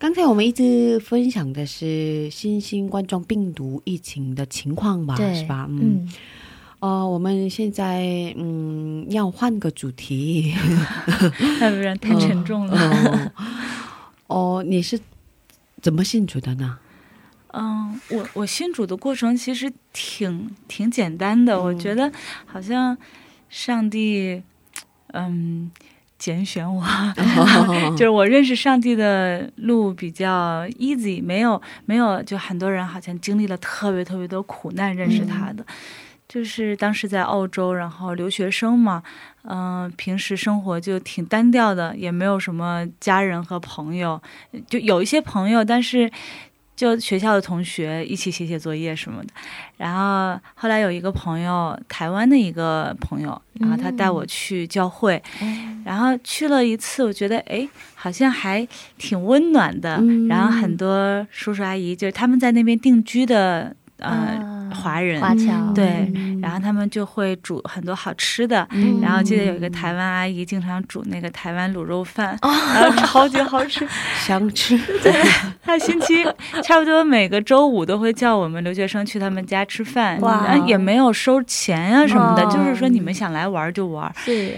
[0.00, 5.14] 刚才我们一直分享的是新型冠状病毒疫情的情况吧？
[5.32, 5.68] 是吧？
[5.70, 6.08] 嗯。
[6.80, 10.52] 哦，我们现在嗯要换个主题，
[11.62, 13.32] 要不然太沉重了。
[14.26, 14.98] 哦，你是。
[15.80, 16.78] 怎么信主的呢？
[17.52, 21.60] 嗯，我我信主的过程其实挺挺简单的。
[21.60, 22.12] 我觉得
[22.44, 22.96] 好像
[23.48, 24.42] 上帝
[25.12, 25.70] 嗯
[26.18, 26.84] 拣选我，
[27.96, 35.64] 就是我认识上帝的路比较 easy，没有没有就很多人好像经历了特别特别多苦难认识他的。
[36.28, 39.02] 就是当时在澳洲，然后留学生嘛，
[39.44, 44.20] 嗯，平时生活就挺单调的，也没有什么家人和朋友，
[44.66, 46.10] 就有一些朋友，但是
[46.76, 49.30] 就学校的同学一起写写作业什么的。
[49.76, 55.22] 然后后来有一个朋友，台湾的一个朋友，然后他带我去教会，
[55.84, 58.66] 然后去了一次，我觉得哎，好像还
[58.98, 60.02] 挺温暖的。
[60.28, 63.74] 然后很多叔叔阿姨，就是他们在那边定居的。
[63.98, 68.66] 呃，华人，华侨，对，然后他们就会煮很多好吃的，
[69.02, 73.86] 然后记得有一个台湾阿姨经常煮那个台湾卤肉饭，然后超级好吃，
[74.24, 74.78] 想吃。
[75.02, 75.12] 对，
[75.62, 76.24] 他星期
[76.62, 84.12] 差不多每个周五都会叫我们留学生去他们家吃饭，哇，也没有收钱呀什么的，就是说你们想来玩就玩。
[84.16, 84.54] 是。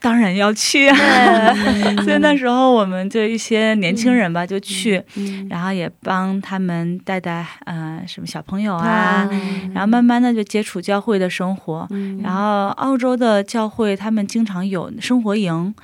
[0.00, 1.54] 当然要去啊！
[2.04, 5.02] 所以那时候我们就一些年轻人吧，就去，
[5.50, 9.28] 然后也帮他们带带嗯什么小朋友啊，
[9.74, 11.86] 然后慢慢的就接触教会的生活。
[12.22, 15.74] 然后澳洲的教会他们经常有生活营，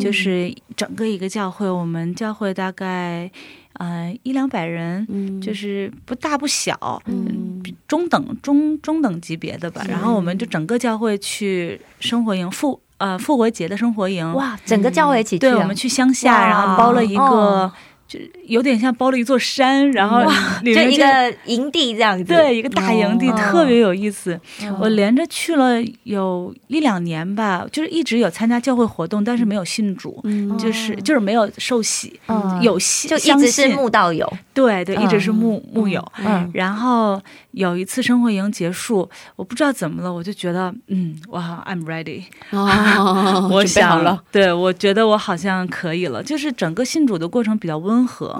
[0.00, 3.28] 就是整个一个教会，我们教会大概
[3.80, 5.04] 嗯一两百人，
[5.40, 7.02] 就是不大不小，
[7.88, 9.84] 中等中中等级别的吧。
[9.88, 12.80] 然后我们就整个教会去生活营复。
[13.04, 17.70] 呃，复活节的生活营哇，整个教会一起去，对，我们去乡下，然后包了一个。
[18.06, 20.22] 就有点像包了一座山，然后
[20.62, 24.38] 就一个营地这样子，对，一个大营地，特别有意思。
[24.78, 30.22] 我连着去了有一两年吧，就是一直有参加教会活动，但是没有信主，
[30.58, 32.20] 就是就是没有受洗，
[32.60, 36.06] 有信就一直是慕道友，对对，一直是牧牧友。
[36.18, 37.18] 嗯然后
[37.54, 42.24] 有一次生活营结束，我不知道怎么了，我就觉得嗯，我好，I'm ready，
[43.50, 47.94] 我想了，对我觉得我好像可以了，就是整个信主的过程比较温。
[47.94, 48.36] 温和，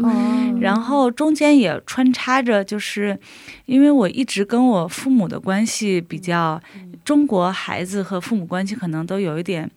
[0.60, 3.16] 然后中间也穿插着，就是
[3.66, 6.60] 因为我一直跟我父母的关系比较，
[7.04, 9.70] 中国孩子和父母关系可能都有一点，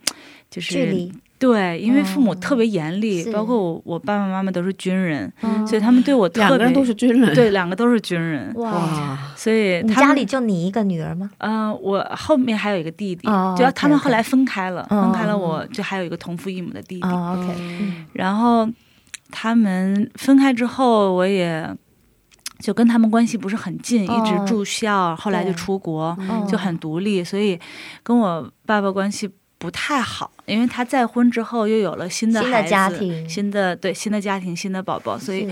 [0.49, 1.07] 就是。
[1.39, 5.31] 对，因为父母特别严厉，包括我，我爸爸妈妈都是军人，
[5.67, 8.53] 所以他们对我两个人都是军人，对，两个都是军人。
[8.55, 11.29] 哇，所以你家里就你一个女儿吗？
[11.37, 13.27] 嗯，我后面还有一个弟弟，
[13.57, 17.07] 就要他们后来分开了，分开了，我就还有一个同父异母的弟弟。
[17.07, 17.55] OK，
[18.13, 18.69] 然后。
[19.29, 21.69] 他们分开之后，我也
[22.59, 26.17] 就跟他们关系不是很近，一直住校，后来就出国，
[26.47, 27.59] 就很独立，所以
[28.03, 30.31] 跟我爸爸关系不太好。
[30.45, 35.47] 因为他再婚之后又有了新的孩子，新的对新的家庭、新的宝宝，所以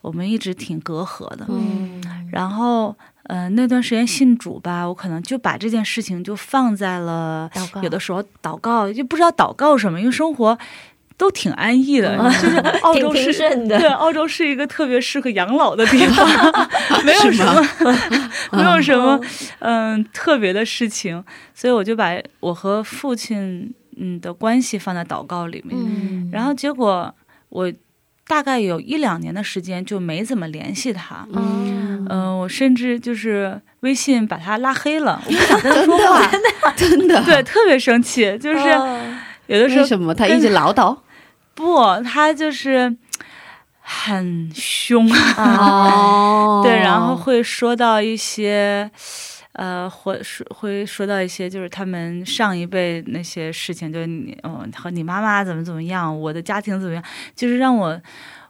[0.00, 1.44] 我们一直挺隔阂的。
[1.48, 2.02] 嗯，
[2.32, 7.50] 然后呃，那段时间信主吧，我可能就把这件事情就放在了
[7.82, 10.58] 有的时候祷告，就不知道祷告什么，因为生活。
[11.18, 13.32] 都挺安逸的，就是 澳洲是，
[13.66, 16.26] 对，澳洲是一个特别适合养老的地方，
[17.04, 17.68] 没有什么，
[18.56, 19.20] 没有什么，
[19.58, 27.12] 嗯，特别的事情，所以我就把我和父亲嗯的关系放在祷告里面，然后结果
[27.48, 27.70] 我
[28.28, 38.60] 大概有一两年的时间就没怎么联系他，嗯，我甚至就是微信把他拉黑了，我不想跟他说话，真的，对，特别生气，就是
[39.48, 40.14] 有的时候什么？
[40.14, 40.96] 他一直唠叨。
[41.58, 42.96] 不，他就是
[43.80, 48.88] 很凶啊， 对，然后会说到一些，
[49.54, 57.02] 呃，会说会说到一些，就是他们上一辈那些事情，就是你，嗯，和你妈妈怎么怎么样，我的家庭怎么样，
[57.34, 58.00] 就是让我。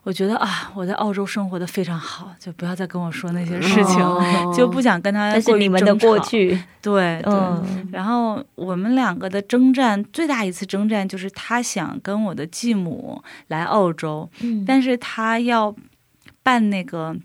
[0.03, 3.99] 我觉得啊，我在澳洲生活的非常好，就不要再跟我说那些事情，
[4.55, 6.59] 就不想跟他过你们的过去。
[6.81, 7.33] 对对，
[7.91, 14.29] 然后我们两个的征战，最大一次征战就是他想跟我的继母来澳洲，
[14.65, 15.75] 但是他要
[16.41, 17.15] 办那个，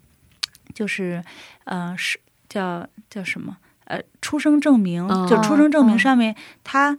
[0.75, 1.23] 就是
[1.65, 2.19] 呃是
[2.49, 3.57] 叫叫什么？
[3.85, 6.99] 呃出生证明，就出生证明上面他。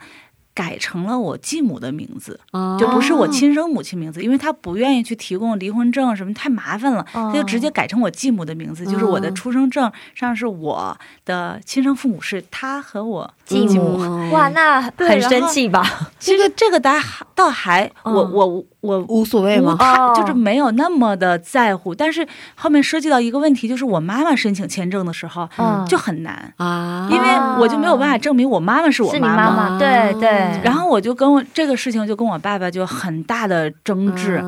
[0.56, 2.40] 改成了我继母的名字，
[2.80, 14.32] 就不是我亲生母亲名字，因为他不愿意去提供离婚证什么，太麻烦了，他就直接改成我继母的名字，就是我的出生证上是我的亲生父母是他和我继母。
[14.32, 16.10] 哇，那很生气吧？
[16.18, 16.94] 这个这个倒
[17.36, 19.78] 倒还我我我无所谓吗？
[20.16, 25.50] 就是没有那么的在乎，但是后面涉及到一个问题，就是我妈妈申请签证的时候
[25.88, 27.28] 就很难啊，因为
[27.60, 30.30] 我就没有办法证明我妈妈是我妈妈，对对。
[30.64, 34.44] 然后我就跟我这个事情就跟我爸爸就很大的争执，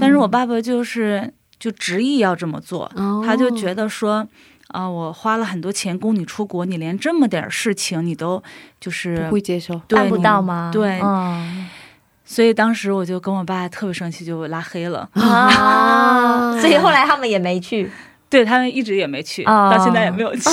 [0.00, 2.90] 但是我爸爸就是就执意要这么做，
[3.24, 4.26] 他就觉得说，
[4.68, 8.42] 啊，我花了很多钱供你出国，你连这么点事情你都
[8.80, 10.70] 就是不会接受，办不到吗？
[10.72, 11.00] 对，
[12.30, 15.08] 所以当时我就跟我爸特别生气，就拉黑了。
[15.14, 16.52] 啊。
[16.60, 17.90] 所以后来他们也没去，
[18.28, 20.50] 对他们一直也没去，到现在也没有去。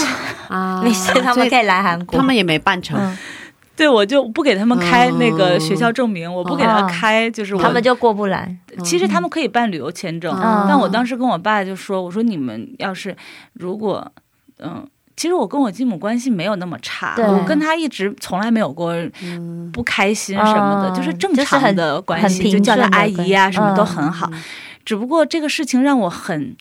[0.47, 0.81] 啊。
[0.81, 2.97] 没事，他们可以来韩国，他们也没办成。
[3.75, 8.55] 对，我就不给他们开那个学校证明，我不给他开，就是他们就过不来。
[8.81, 10.33] 其实他们可以办旅游签证，
[10.65, 13.13] 但我当时跟我爸就说：“我说你们要是
[13.51, 14.09] 如果，
[14.59, 18.93] 嗯，其实我跟我继母关系没有那么差，我跟她一直从来没有过
[19.71, 24.29] 不开心什么的，就是正常的关系，就叫他阿姨啊，什么都很好。
[24.83, 26.55] 只不过这个事情让我很。”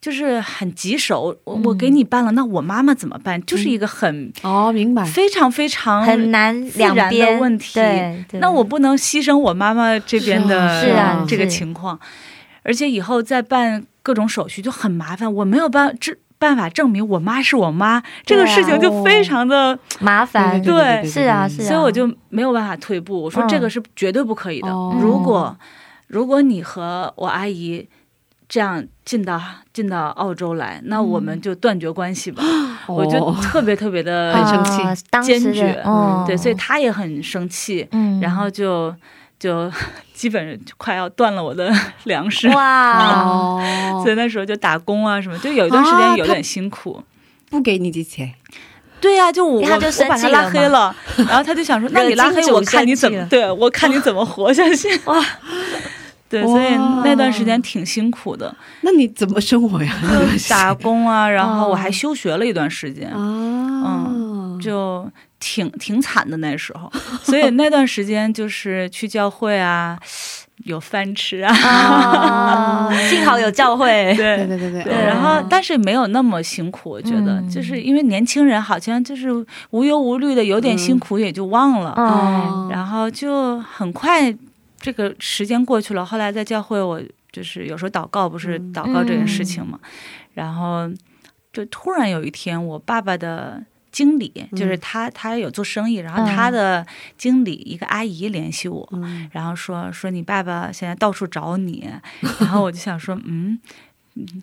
[0.00, 3.38] 就是很棘手，我我给你办了，那我妈妈怎么办？
[3.44, 7.74] 就是一个很哦，明白，非常非常很难两边的问题。
[7.74, 12.00] 对，那我不能牺牲我妈妈这边的这个情况，
[12.62, 20.60] 而且以后再办各种手续就很麻烦，我没有办这办法证明我妈是我妈，这个事情就非常的麻烦。
[20.60, 23.22] 对，是啊，是啊，所以我就没有办法退步。
[23.22, 24.68] 我说这个是绝对不可以的。
[25.00, 25.56] 如果
[26.08, 27.88] 如果你和我阿姨。
[28.52, 29.40] 这样进到
[29.72, 32.42] 进到澳洲来，那我们就断绝关系吧。
[32.88, 35.80] 我就特别特别的很生气，坚决，
[36.26, 37.88] 对，所以他也很生气，
[38.20, 38.92] 然后就
[39.40, 39.68] 就
[40.14, 41.74] 基本就快要断了我的
[42.04, 42.48] 粮食。
[42.50, 43.58] 哇！
[44.04, 47.02] 所以那时候就打工啊什么，就有一段时间有点辛苦。
[47.50, 48.32] 不给你这钱？
[49.00, 54.88] 对呀，就我我把他拉黑了，然后他就想说，那你拉黑我看你怎么，对我看你怎么活下去。
[55.06, 55.24] 哇！
[56.28, 58.54] 对，所以那段时间挺辛苦的。
[58.82, 59.92] 那你怎么生活呀？
[60.48, 63.10] 打工啊，然后我还休学了一段时间。
[63.12, 64.19] 嗯，
[64.60, 66.90] 就挺挺惨的那时候。
[67.22, 69.98] 所以那段时间就是去教会啊，
[70.64, 72.88] 有饭吃啊。
[73.08, 74.14] 幸好有教会。
[74.16, 74.92] 对对对对对。
[74.92, 79.28] 然后，但是没有那么辛苦，我觉得，就是因为年轻人好像就是
[79.70, 81.94] 无忧无虑的，有点辛苦也就忘了。
[81.96, 82.68] 嗯。
[82.70, 84.34] 然后就很快。
[84.82, 86.98] 这个时间过去了，后来在教会，我
[87.30, 89.78] 就是有时候祷告，不是祷告这件事情嘛。
[90.32, 90.90] 然后
[91.52, 96.86] 就突然有一天，我爸爸的经理，就是他，他有做生意，然后他的
[97.18, 98.88] 经理一个阿姨联系我，
[99.32, 101.90] 然后说说你爸爸现在到处找你，
[102.40, 103.58] 然后我就想说，嗯
[104.14, 104.42] 嗯。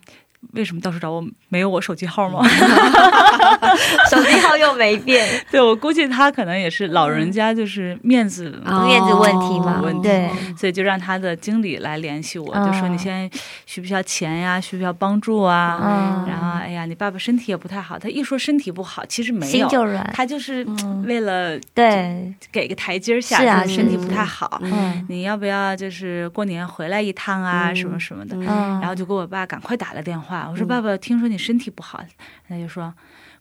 [0.54, 1.24] 为什么到处找我？
[1.50, 2.42] 没有我手机号吗？
[4.10, 5.26] 手机号又没变。
[5.52, 8.44] 对，我估计他可能也是老人家，就是面子
[8.86, 9.82] 面子问题嘛。
[10.04, 13.30] 对，所以就让他的经理来联系我，就说你现在
[13.66, 14.60] 需不需要钱呀？
[14.60, 16.26] 需不需要帮助啊？
[16.28, 17.98] 然后，哎呀，你爸爸身体也不太好。
[17.98, 19.70] 他一说身体不好，其实没有，
[20.14, 20.66] 他就是
[21.06, 24.60] 为了对给个台阶下，身体不太好。
[24.64, 27.74] 嗯，你要不要就是过年回来一趟啊？
[27.74, 28.38] 什么什么的。
[28.82, 30.37] 然后就给我爸赶快打了电话。
[30.50, 32.00] 我说爸爸，听说你身体不好，
[32.48, 32.94] 他就说，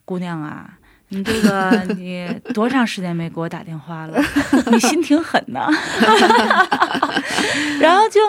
[0.04, 0.70] 姑娘啊，
[1.08, 4.18] 你这个 你多长时间没给我打电话了？
[4.72, 5.60] 你心挺狠的。
[7.80, 8.20] 然后就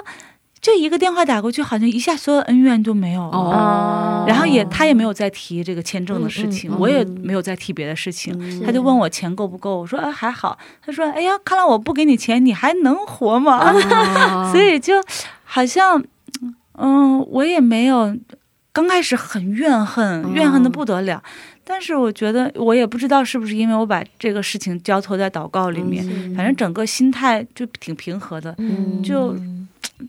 [0.60, 4.26] 这一个电话打过去，好像一下所有恩怨都没有了。
[4.28, 8.66] 然后也他也没有再提这个签证的事情，我也没有再提别的事情。
[8.66, 10.58] 他就问我钱够不够，我说啊还好。
[10.86, 13.72] 他说哎呀，看来我不给你钱，你还能活吗？
[14.52, 14.96] 所以就
[15.46, 16.04] 好像
[16.74, 18.18] 嗯，我也没有。
[18.78, 21.20] 刚开始很怨恨，怨恨的不得了，
[21.64, 26.06] 但是我觉得我也不知道是不是因为我把这个事情交托在祷告里面，
[26.36, 28.56] 反正整个心态就挺平和的，
[29.04, 29.36] 就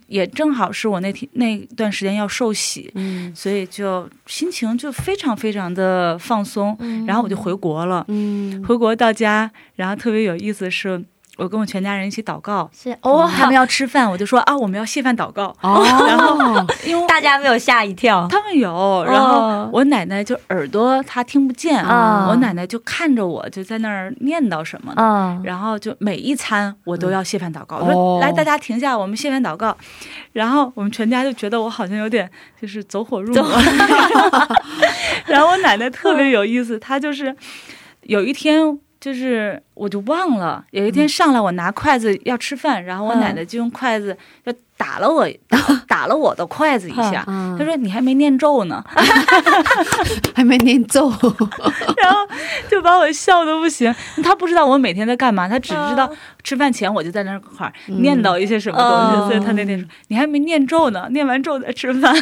[0.07, 2.93] 也正好是我那天那段时间要受洗，
[3.35, 8.07] 所以就心情就非常非常的放松，然后我就回国了，
[8.67, 11.03] 回国到家，然后特别有意思是。
[11.39, 15.55] 我跟我全家人一起祷告，是哦，他们要吃饭，我就说啊，我们要谢饭祷告。
[15.63, 19.05] 哦，然后因为大家没有吓一跳，他们有。
[19.07, 24.93] 然后我奶奶就耳朵她听不见啊，我奶奶就看着我就在那儿念叨什么。
[24.97, 29.77] 嗯，然后就每一餐我都要谢饭祷告，我说来大家停下，我们谢饭祷告。
[30.33, 32.29] 然后我们全家就觉得我好像有点
[32.61, 33.45] 就是走火入魔。
[35.27, 37.37] 然后我奶奶特别有意思，她就是
[38.03, 38.81] 有一天。
[39.01, 45.29] 就是我就忘了，有一天上来我拿筷子要吃饭，然后我奶奶就用筷子就打了我，
[45.87, 47.25] 打了我的筷子一下。
[47.59, 48.85] 她说：“你还没念咒呢，
[50.35, 51.09] 还没念咒。”
[52.03, 52.19] 然后
[52.69, 53.95] 就把我笑的不行。
[54.23, 56.11] 她不知道我每天在干嘛，她只知道
[56.43, 62.13] 吃饭前我就在那块儿念叨一些什么东西，所以她那天说：“你还没念咒呢，念完咒再吃饭。”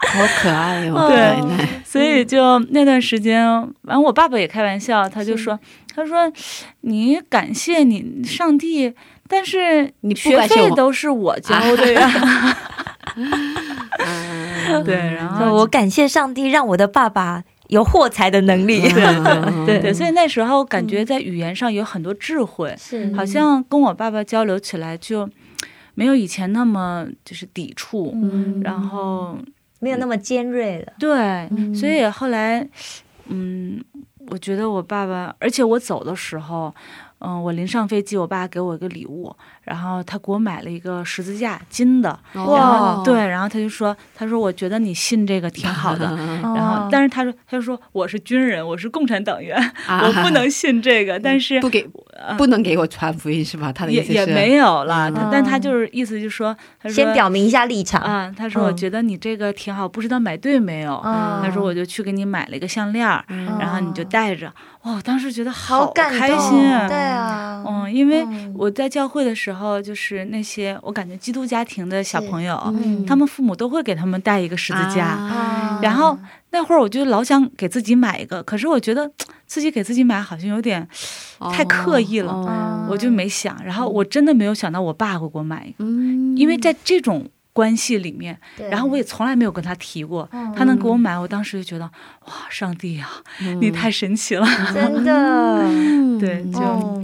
[0.06, 1.08] 好可爱哦！
[1.08, 3.44] 对，所以就那段时间，
[3.82, 5.58] 完我爸爸也开玩笑，他就说
[5.92, 6.32] ：“他说
[6.82, 8.94] 你感谢你上帝，
[9.26, 12.08] 但是你学费都是我交的呀。
[14.86, 18.80] ”对，然后我感谢上帝，让我的爸爸有获财的能力。
[19.66, 25.28] 对对，所以那时候感觉在语言上有很多智慧，是好像跟我爸爸交流起来就
[25.96, 28.14] 没有以前那么就是抵触，
[28.62, 29.36] 然后。
[29.78, 32.66] 没有那么尖锐了，对，所以后来，
[33.26, 33.82] 嗯，
[34.28, 36.74] 我觉得我爸爸，而且我走的时候。
[37.20, 39.34] 嗯，我临上飞机，我爸给我一个礼物，
[39.68, 42.18] 然后他给我买了一个十字架，金的。
[42.34, 43.02] 哇！
[43.04, 46.06] 对，然后他就说：“他说我觉得你信这个挺好的。
[46.42, 49.56] ”然后，但是他说：“他就说我是军人，我是共产党员，
[49.88, 51.18] 我不能信这个。
[51.22, 51.86] ”但是不给，
[52.36, 53.70] 不能给我传福音是吧？
[53.72, 55.10] 他的意思也没有了。
[55.12, 58.32] 他，但他就是意思就是说，他说先表明一下立场啊。
[58.36, 63.06] 他说：“我觉得你这个挺好，不知道买对没有？”嗯他说：“我就去给你买了一个项链，
[63.58, 64.52] 然后你就戴着。”
[64.82, 66.88] 哦，当时觉得好开心啊！
[66.88, 72.56] 对啊，嗯，因为我在教会的时候，就是那些我感觉基督家庭的小朋友，
[73.06, 75.78] 他们父母都会给他们带一个十字架。
[75.82, 76.18] 然后
[76.50, 79.10] 那会儿我就老想给自己买一个，可是我觉得
[79.46, 80.86] 自己给自己买好像有点
[81.52, 83.56] 太刻意了，我就没想。
[83.64, 85.84] 然后我真的没有想到我爸会给我买一个，
[86.36, 87.28] 因为在这种。
[87.50, 88.38] 关系里面，
[88.70, 91.84] 然后我也从来没有跟他提过，他能给我买，我当时就觉得
[92.26, 93.10] 哇，上帝啊，
[93.60, 95.58] 你太神奇了，真的，
[96.20, 97.00] 对，就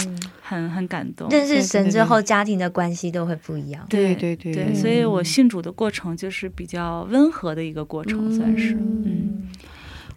[0.47, 1.28] 很很感动。
[1.30, 3.84] 认识神之后，家庭的关系都会不一样。
[3.88, 9.49] 对对对，所以我信主的过程就是比较温和的一个过程，算是，嗯，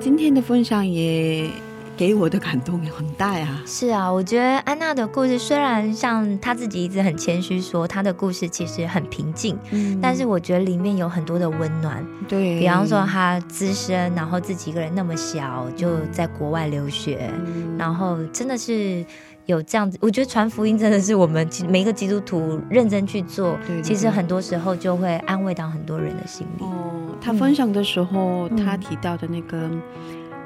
[0.00, 1.50] 今天的分享也
[1.96, 3.60] 给我的感动也很大呀。
[3.66, 12.06] 是啊，我觉得安娜的故事虽然像她自己一直很谦虚说她的故事其实很平静，嗯，但是我觉得里面有很多的温暖。
[12.28, 17.28] 对，比方说她资深，然后自己一个人那么小就在国外留学，
[17.76, 19.04] 然后真的是。
[19.48, 26.62] 有这样子，我觉得传福音真的是我们每一个基督徒认真去做，其实很多时候就会安慰到很多人的心里。
[26.62, 29.70] 哦，他分享的时候，他提到的那个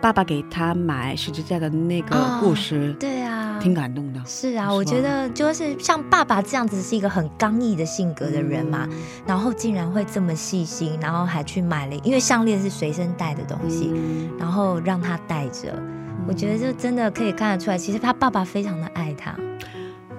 [0.00, 4.20] 爸爸给他买十字架的那个故事，对啊，挺感动的。
[4.24, 8.88] 是啊，我觉得就是像爸爸这样子是一个很刚毅的性格的人嘛，
[9.26, 13.92] 然后竟然会这么细心，然后还去买了，因为项链是随身带的东西，
[14.38, 15.76] 然后让他带着。
[16.26, 19.34] 我觉得就真的可以看得出来，其实他爸爸非常的爱他，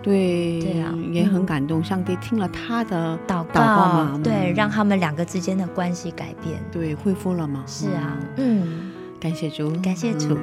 [0.02, 1.84] 对对啊，也很感动。
[1.84, 7.64] 上帝听了他的祷告嘛，对，让他们两个之间的关系改变，对，恢复了嘛。
[7.66, 10.38] 是啊，嗯，感谢主，感谢主。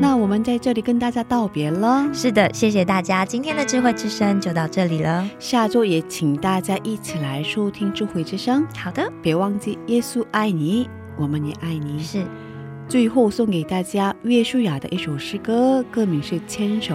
[0.00, 2.06] 那我们在这里跟大家道别了。
[2.12, 5.28] 是的，谢谢大家，今天的智慧之声就到这里了。
[5.38, 8.66] 下周也请大家一起来收听智慧之声。
[8.76, 12.02] 好的，别忘记耶稣爱你，我们也爱你。
[12.02, 12.22] 是。
[12.88, 16.94] 最后送给大家岳舒雅的一首诗歌，歌名是《牵手》。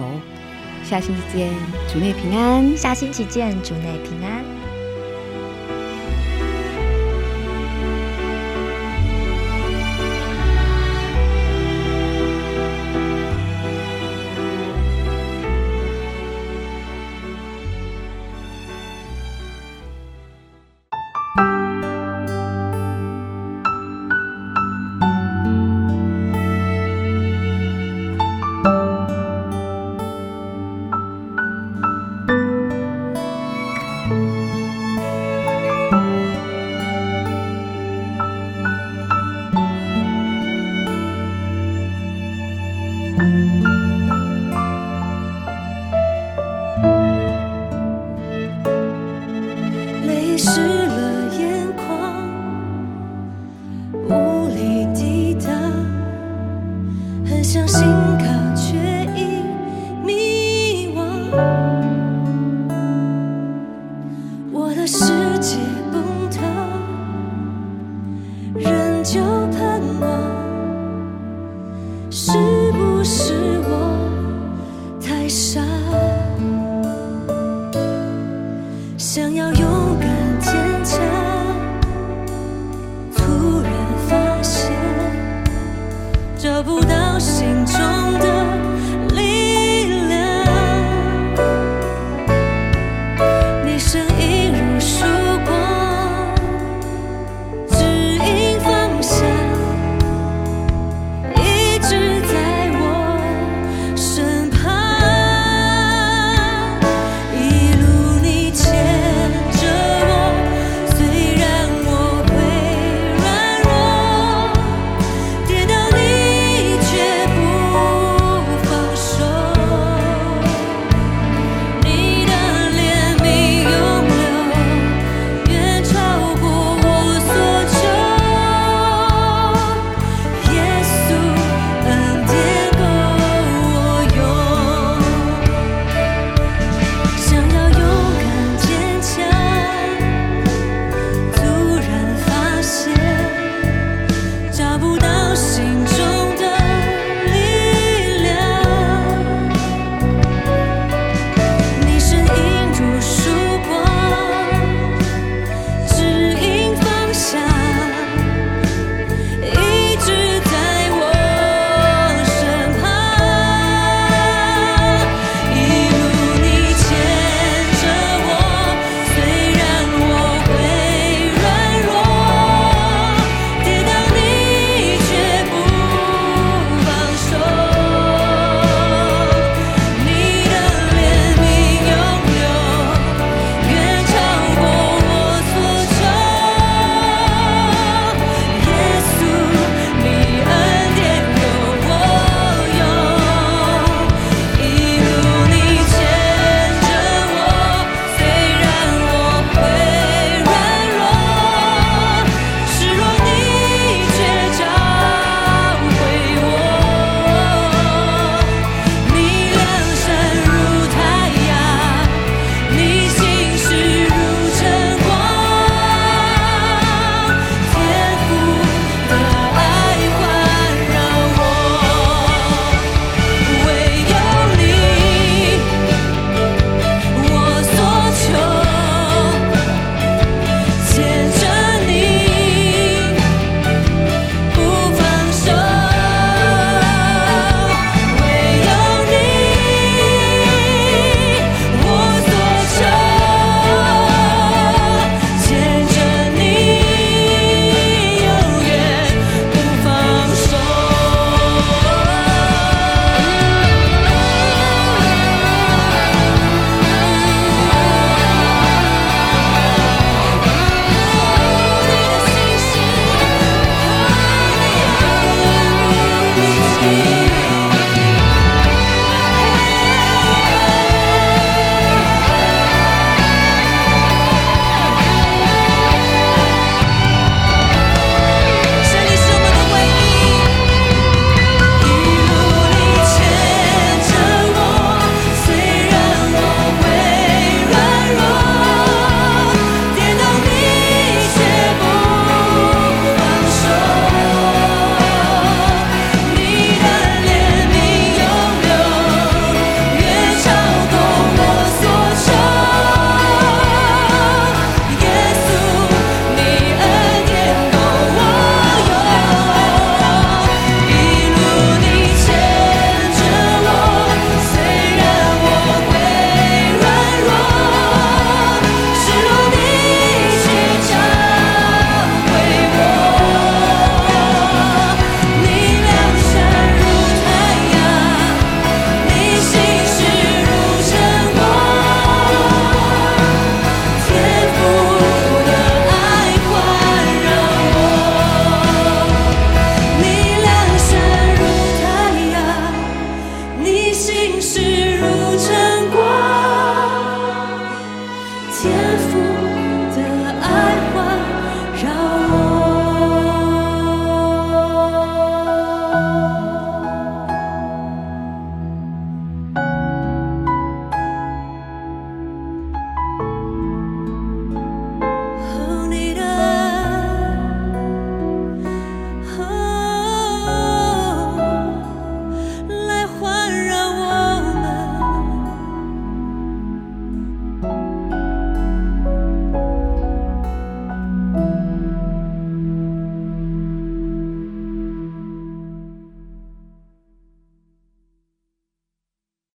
[0.88, 1.50] 下星期见，
[1.92, 2.76] 主内平安。
[2.76, 4.61] 下星期见，主内平安。